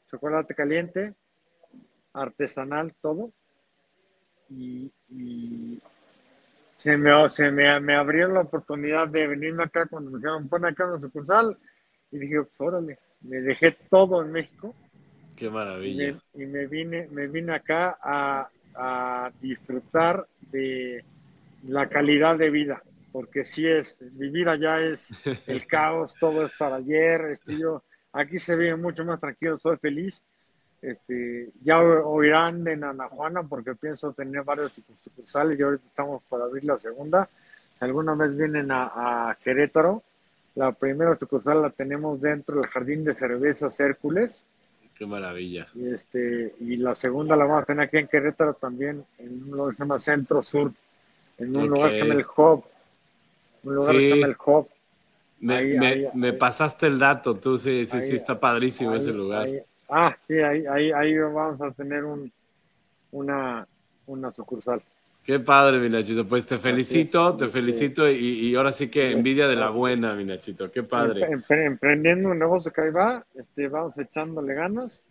[0.07, 1.15] chocolate caliente,
[2.13, 3.31] artesanal, todo
[4.49, 4.91] y,
[6.77, 10.65] se, me, se me, me, abrió la oportunidad de venirme acá cuando me dijeron, pon
[10.65, 11.57] acá una sucursal.
[12.11, 14.75] Y dije, pues órale, me dejé todo en México.
[15.35, 16.19] Qué maravilla.
[16.33, 21.03] Y me, vine, me vine acá a, a, disfrutar de
[21.67, 25.13] la calidad de vida, porque si es, vivir allá es
[25.47, 29.77] el caos, todo es para ayer, este, yo, aquí se vive mucho más tranquilo, soy
[29.77, 30.23] feliz
[30.85, 36.63] este, ya oirán de Nanajuana porque pienso tener varios sucursales y ahorita estamos para abrir
[36.63, 37.27] la segunda.
[37.79, 40.03] Alguna vez vienen a, Querétaro.
[40.53, 44.45] La primera sucursal la tenemos dentro del Jardín de Cervezas Hércules.
[44.97, 45.67] Qué maravilla.
[45.75, 49.51] Y, este, y la segunda la vamos a tener aquí en Querétaro también, en un
[49.51, 50.71] lugar que se llama Centro Sur,
[51.37, 52.63] en un lugar que se llama el Hub.
[53.63, 54.69] Un lugar que se llama el Hub.
[55.39, 59.47] Me, me, pasaste el dato, tú sí, sí, sí, está padrísimo ese lugar.
[59.89, 62.31] Ah, sí, ahí, ahí, ahí vamos a tener un,
[63.11, 63.67] una,
[64.07, 64.81] una sucursal.
[65.25, 66.27] Qué padre, mi Nachito.
[66.27, 70.23] Pues te felicito, te felicito y, y, ahora sí que envidia de la buena, mi
[70.23, 70.71] Nachito.
[70.71, 71.27] Qué padre.
[71.49, 75.03] emprendiendo un negocio que ahí va, este, vamos echándole ganas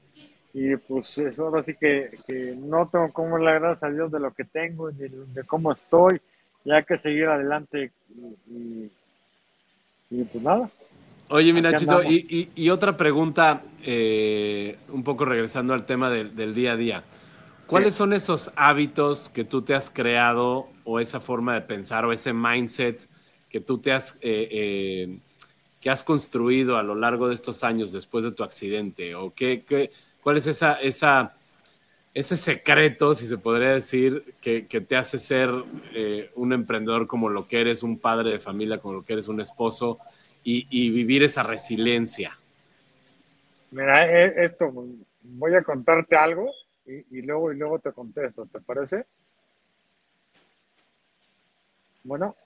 [0.52, 4.20] y pues eso ahora sí que, que no tengo como la gracias a Dios de
[4.20, 6.20] lo que tengo y de, cómo estoy.
[6.64, 7.90] Ya hay que seguir adelante
[8.48, 8.90] y,
[10.10, 10.70] y pues nada,
[11.28, 16.76] Oye, mi Nachito, y, otra pregunta, eh, un poco regresando al tema del, día a
[16.76, 17.04] día.
[17.66, 22.12] ¿Cuáles son esos hábitos que tú te has creado o esa forma de pensar o
[22.12, 23.00] ese mindset
[23.48, 25.18] que tú te has, eh, eh,
[25.80, 29.14] que has construido a lo largo de estos años después de tu accidente?
[29.14, 29.90] ¿O qué, qué
[30.22, 31.34] cuál es esa, esa,
[32.12, 35.50] ese secreto, si se podría decir, que, que te hace ser
[36.34, 39.40] un emprendedor como lo que eres, un padre de familia como lo que eres, un
[39.40, 39.98] esposo?
[40.44, 42.38] y, vivir esa resiliencia?
[43.70, 44.72] Mira, eh, esto,
[45.22, 46.50] voy a contarte algo
[46.86, 49.06] y, luego, y luego te contesto, ¿te parece?
[52.02, 52.36] Bueno.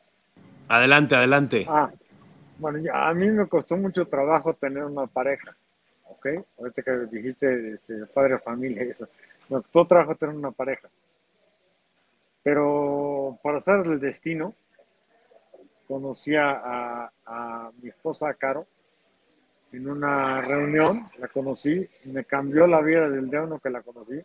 [0.68, 1.66] Adelante, adelante.
[1.68, 1.90] Ah,
[2.58, 5.56] bueno, a mí me costó mucho trabajo tener una pareja,
[6.04, 6.26] ¿ok?
[6.58, 9.08] Ahorita que dijiste este, padre familia eso.
[9.48, 10.88] Me costó trabajo tener una pareja.
[12.42, 14.54] Pero para hacer el destino,
[15.86, 17.10] conocí a,
[17.82, 18.66] mi esposa Caro
[19.72, 24.20] en una reunión, la conocí, me cambió la vida del día uno que la conocí.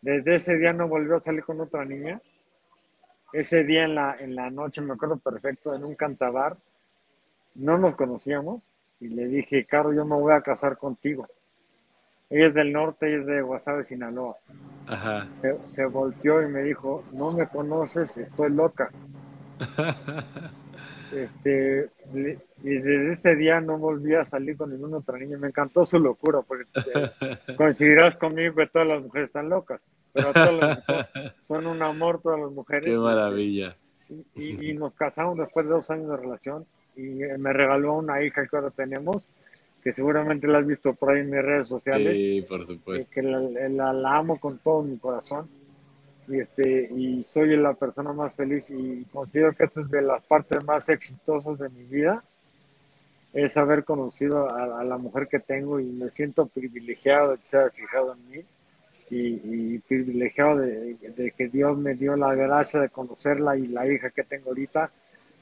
[0.00, 2.20] Desde ese día no volvió a salir con otra niña.
[3.32, 6.56] Ese día en la, en la noche, me acuerdo perfecto, en un cantabar,
[7.56, 8.62] no nos conocíamos
[9.00, 11.26] y le dije, Caro, yo me voy a casar contigo.
[12.30, 14.36] Ella es del norte, ella es de Guasave, Sinaloa.
[15.34, 18.90] Se, se volteó y me dijo, no me conoces, estoy loca.
[21.12, 21.90] Este,
[22.62, 25.38] y desde ese día no volví a salir con ninguna otra niña.
[25.38, 29.80] Me encantó su locura, porque eh, coincidirás conmigo que todas las mujeres están locas,
[30.12, 30.84] pero todas
[31.46, 32.84] son, un amor todas las mujeres.
[32.84, 33.76] Qué maravilla.
[34.08, 38.22] Este, y, nos casamos después de dos años de relación y eh, me regaló una
[38.22, 39.28] hija que ahora tenemos,
[39.82, 42.18] que seguramente la has visto por ahí en mis redes sociales.
[42.18, 43.10] Sí, por supuesto.
[43.10, 45.48] Que la, la amo con todo mi corazón
[46.28, 50.22] y, este, y soy la persona más feliz y considero que esta es de las
[50.24, 52.22] partes más exitosas de mi vida,
[53.32, 57.58] es haber conocido a, la mujer que tengo y me siento privilegiado de que se
[57.58, 58.44] haya fijado en mí
[59.10, 64.24] y, privilegiado de, que Dios me dio la gracia de conocerla y la hija que
[64.24, 64.90] tengo ahorita,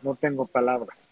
[0.03, 1.09] no tengo palabras.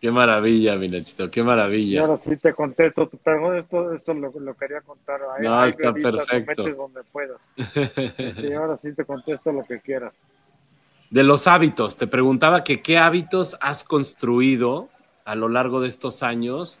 [0.00, 1.94] Qué maravilla, mi Nachito, qué maravilla.
[1.94, 5.20] Y ahora sí te contesto pregunta, esto, esto lo, lo quería contar.
[5.40, 6.62] no, está perfecto.
[6.74, 7.48] donde puedas.
[8.42, 10.22] y ahora sí te contesto lo que quieras.
[11.10, 14.90] De los hábitos, te preguntaba que qué hábitos has construido
[15.24, 16.78] a lo largo de estos años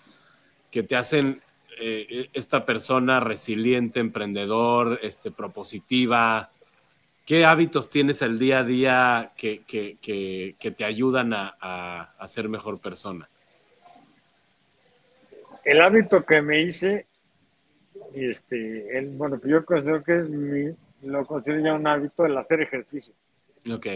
[0.70, 1.40] que te hacen
[1.78, 6.50] eh, esta persona resiliente, emprendedor, este, propositiva?
[7.26, 9.64] ¿Qué hábitos tienes el día a día que,
[10.76, 13.28] te ayudan a, ser mejor persona?
[15.64, 17.06] El hábito que me hice,
[18.14, 23.12] este, el, bueno, yo considero que es lo considero ya un hábito, el hacer ejercicio.
[23.70, 23.86] Ok.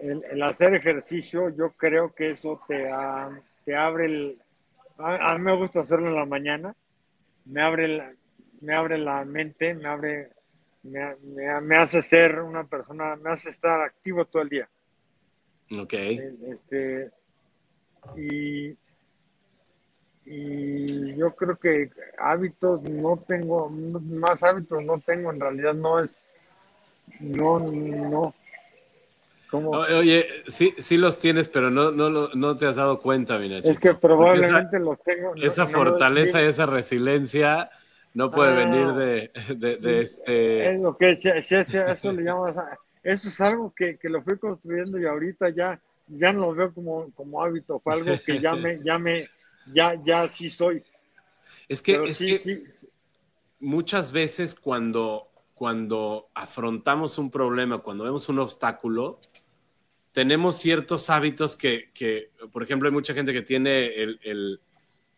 [0.00, 2.88] El, hacer ejercicio, yo creo que eso te,
[3.64, 4.38] te abre el...
[4.96, 6.74] A, a, mí me gusta hacerlo en la mañana
[7.48, 8.12] me abre la,
[8.60, 10.30] me abre la mente, me abre,
[10.82, 14.68] me, hace ser una persona, me hace estar activo todo el día.
[15.78, 15.94] Ok.
[16.48, 17.10] Este,
[18.16, 18.76] y,
[20.24, 26.18] y yo creo que hábitos no tengo, más hábitos no tengo, en realidad no es,
[27.20, 28.34] no, no,
[29.50, 33.80] Oye, sí, sí los tienes, pero no, no, no te has dado cuenta, mi Es
[33.80, 35.34] que probablemente los tengo.
[35.36, 37.70] Esa fortaleza y esa resiliencia
[38.14, 40.70] no puede venir de, de, este.
[40.70, 42.56] Es lo que eso le llamas.
[43.02, 46.74] Eso es algo que, que, lo fui construyendo y ahorita ya, ya no lo veo
[46.74, 49.28] como, como hábito, fue algo que ya me, ya me,
[49.72, 50.82] ya, ya sí soy.
[51.68, 52.64] Es que, es que
[53.60, 55.28] muchas veces cuando
[55.58, 59.18] cuando afrontamos un problema, cuando vemos un obstáculo,
[60.12, 64.60] tenemos ciertos hábitos que, por ejemplo, hay mucha gente que tiene el,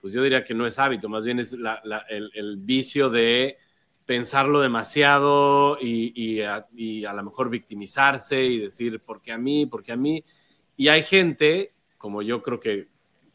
[0.00, 1.56] pues yo diría que no es hábito, más bien es
[2.08, 3.58] el, vicio de
[4.06, 9.66] pensarlo demasiado y, a, y, a, lo mejor victimizarse y decir, ¿por qué a mí?
[9.66, 10.24] ¿Por qué a mí?
[10.76, 12.88] Y hay gente, como yo creo que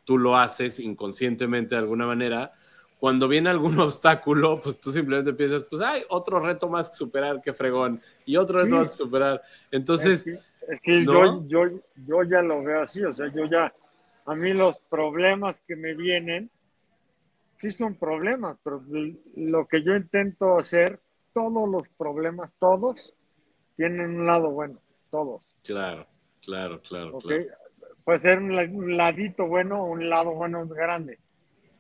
[0.04, 2.52] tú lo haces inconscientemente de alguna manera,
[3.00, 7.42] cuando viene algún obstáculo, pues tú simplemente piensas, pues hay otro reto más que superar,
[7.42, 9.42] que fregón, y otro reto más que superar.
[9.72, 10.26] Entonces...
[10.68, 11.66] Es que, yo, yo,
[12.08, 13.72] yo ya lo veo así, o sea, yo ya,
[14.26, 16.50] a mí los problemas que me vienen,
[17.58, 18.84] sí son problemas, pero
[19.36, 21.00] lo que yo intento hacer,
[21.34, 23.14] todos los problemas, todos,
[23.76, 24.80] tienen un lado bueno,
[25.10, 25.46] todos.
[25.64, 26.08] Claro,
[26.42, 27.20] claro, claro.
[28.04, 31.20] Puede ser un ladito bueno o un lado bueno grande.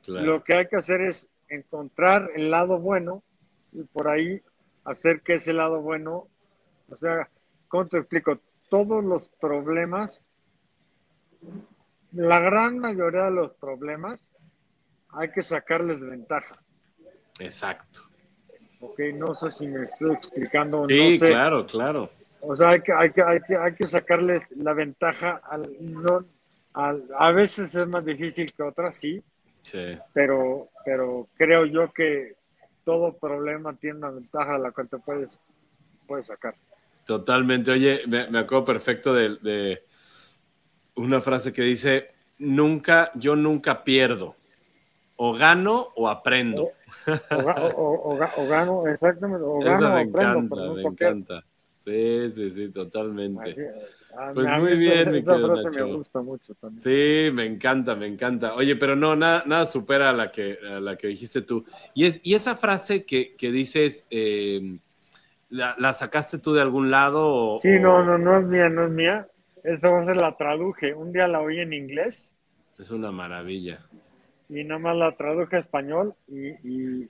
[0.07, 3.23] Lo que hay que hacer es encontrar el lado bueno
[3.71, 4.41] y por ahí
[4.83, 6.27] hacer que ese lado bueno,
[6.89, 7.29] o sea,
[7.67, 8.39] ¿cómo te explico?
[8.69, 10.23] Todos los problemas,
[12.11, 14.23] la gran mayoría de los problemas,
[15.15, 16.55] hay que sacarles ventaja.
[17.39, 18.01] Exacto.
[18.79, 20.85] Ok, no sé si me estoy explicando.
[20.87, 22.09] Sí, claro, claro.
[22.41, 26.23] O sea, hay que, hay que, hay que, hay que sacarles la ventaja al, no,
[26.73, 29.23] a veces es más difícil que otras, sí,
[30.13, 32.35] pero, pero creo yo que
[32.83, 35.41] todo problema tiene una ventaja a la cual te puedes,
[36.05, 36.55] puedes sacar.
[37.05, 37.71] Totalmente.
[37.71, 39.83] Oye, me, me acuerdo perfecto de,
[40.95, 44.35] una frase que dice, nunca, yo nunca pierdo.
[45.17, 46.71] O gano o aprendo.
[47.75, 49.43] O, gano, exactamente.
[49.45, 51.43] O gano, me encanta, me encanta.
[51.85, 53.55] Sí, sí, sí, totalmente.
[54.33, 55.85] Pues muy bien, mi querido Nacho.
[55.85, 56.81] Me gusta mucho también.
[56.81, 58.55] Sí, me encanta, me encanta.
[58.55, 61.63] Oye, pero no, nada, nada supera a la que, a la que dijiste tú.
[61.93, 64.79] Y, es, y esa frase que, que dices, eh,
[65.49, 67.59] ¿la, sacaste tú de algún lado?
[67.59, 69.27] sí, no, no, no es mía, no es mía.
[69.63, 70.93] Esa frase la traduje.
[70.93, 72.35] Un día la oí en inglés.
[72.79, 73.85] Es una maravilla.
[74.49, 77.09] Y nada más la traduje a español y, y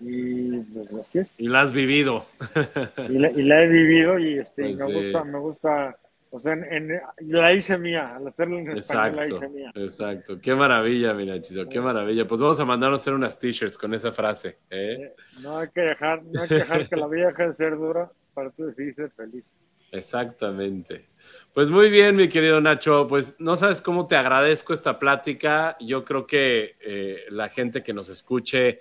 [0.00, 2.26] y pues, Y la has vivido.
[3.08, 5.98] y, la, he vivido y este, pues me gusta, me gusta,
[6.30, 9.72] o sea, en, la hice mía, al hacerlo en español la hice mía.
[9.74, 12.26] Exacto, qué maravilla, mira, Chido, qué maravilla.
[12.26, 14.58] Pues vamos a mandarnos hacer unas t-shirts con esa frase.
[14.70, 17.76] Eh, no hay que dejar, no hay que dejar que la vida deje de ser
[17.76, 19.52] dura para tú decidir ser feliz.
[19.92, 21.06] Exactamente.
[21.54, 23.06] Pues muy bien, mi querido Nacho.
[23.06, 25.76] Pues no sabes cómo te agradezco esta plática.
[25.78, 28.80] Yo creo que eh, la gente que nos escuche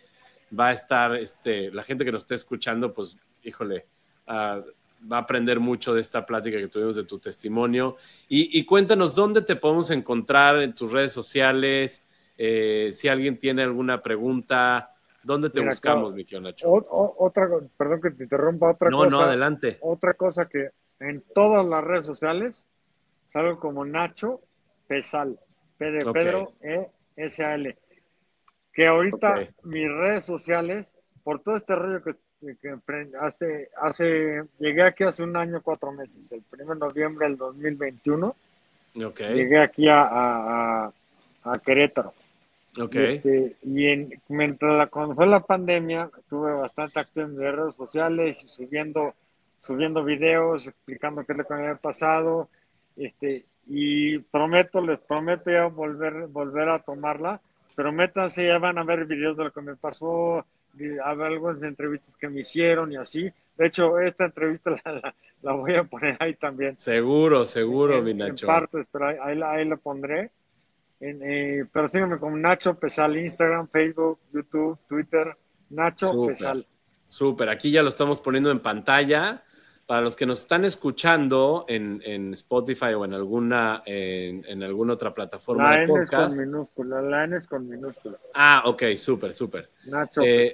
[0.59, 3.85] va a estar, este, la gente que nos esté escuchando, pues, híjole,
[4.25, 4.59] ah,
[5.09, 7.97] va a aprender mucho de esta plática que tuvimos de tu testimonio.
[8.27, 12.03] Y, cuéntanos dónde te podemos encontrar en tus redes sociales,
[12.39, 16.71] eh, si alguien tiene alguna pregunta, ¿dónde te buscamos, mi Nacho?
[16.71, 17.47] otra,
[17.77, 19.09] perdón que te interrumpa, otra cosa.
[19.09, 19.77] No, no, adelante.
[19.81, 20.69] Otra cosa que
[20.99, 22.67] en todas las redes sociales
[23.25, 24.41] salgo como Nacho
[24.87, 25.39] Pesal,
[25.77, 27.77] P de Pedro, E, S, A, L
[28.73, 32.15] que ahorita mis redes sociales, por todo este rollo que
[33.21, 38.35] hace, hace, llegué aquí hace un año, cuatro meses, el 1 de noviembre del 2021.
[39.05, 39.35] Okay.
[39.35, 40.93] Llegué aquí a, a,
[41.43, 42.13] a Querétaro.
[42.77, 43.05] Okay.
[43.05, 48.43] Este, y en, mientras la, cuando fue la pandemia, tuve bastante activo en redes sociales,
[48.47, 49.13] subiendo,
[49.63, 52.49] subiendo videos, explicando qué es lo que me había pasado.
[52.97, 57.41] Este, y prometo, les prometo ya volver, volver a tomarla.
[57.75, 60.45] Pero métanse, ya van a ver videos de lo que me pasó,
[61.03, 63.31] algunas entrevistas que me hicieron y así.
[63.57, 64.71] De hecho, esta entrevista
[65.41, 66.75] la, voy a poner ahí también.
[66.75, 68.45] Seguro, seguro, mi Nacho.
[68.45, 70.29] En partes, pero ahí, ahí, ahí lo pondré.
[70.99, 75.35] Eh, pero síganme como Nacho Pesal, Instagram, Facebook, YouTube, Twitter,
[75.69, 76.67] Nacho Pesal.
[77.07, 79.43] Súper, aquí ya lo estamos poniendo en pantalla.
[79.85, 85.71] Para los que nos están escuchando en, Spotify o en alguna, en, alguna otra plataforma
[85.71, 88.17] la de N Es con minúscula, la N es con minúscula.
[88.33, 89.69] Ah, ok, súper, súper.
[89.85, 90.51] Nacho eh.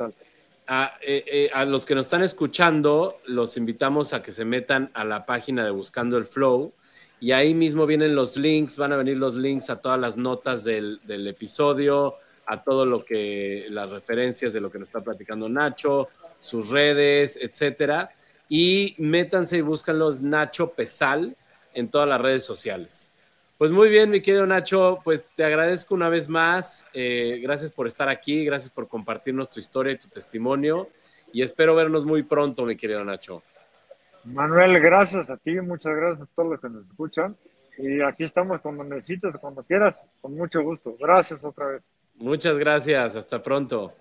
[0.72, 5.04] A, eh, a, los que nos están escuchando, los invitamos a que se metan a
[5.04, 6.74] la página de Buscando el Flow
[7.20, 10.64] y ahí mismo vienen los links, van a venir los links a todas las notas
[10.64, 12.16] del, episodio,
[12.46, 16.08] a todo lo que, las referencias de lo que nos está platicando Nacho,
[16.40, 18.12] sus redes, etcétera.
[18.50, 21.38] Y métanse y búscanlos Nacho Pesal
[21.74, 23.10] en todas las redes sociales.
[23.60, 26.86] Pues muy bien, mi querido Nacho, pues te agradezco una vez más.
[26.94, 30.88] Eh, gracias por estar aquí, gracias por compartirnos tu historia y tu testimonio.
[31.34, 33.44] Y espero vernos muy pronto, mi querido Nacho.
[34.24, 37.36] Manuel, gracias a ti, muchas gracias a todos los que nos escuchan.
[37.78, 40.96] Y aquí estamos cuando necesites, cuando quieras, con mucho gusto.
[41.00, 41.82] Gracias otra vez.
[42.16, 43.94] Muchas gracias, hasta pronto.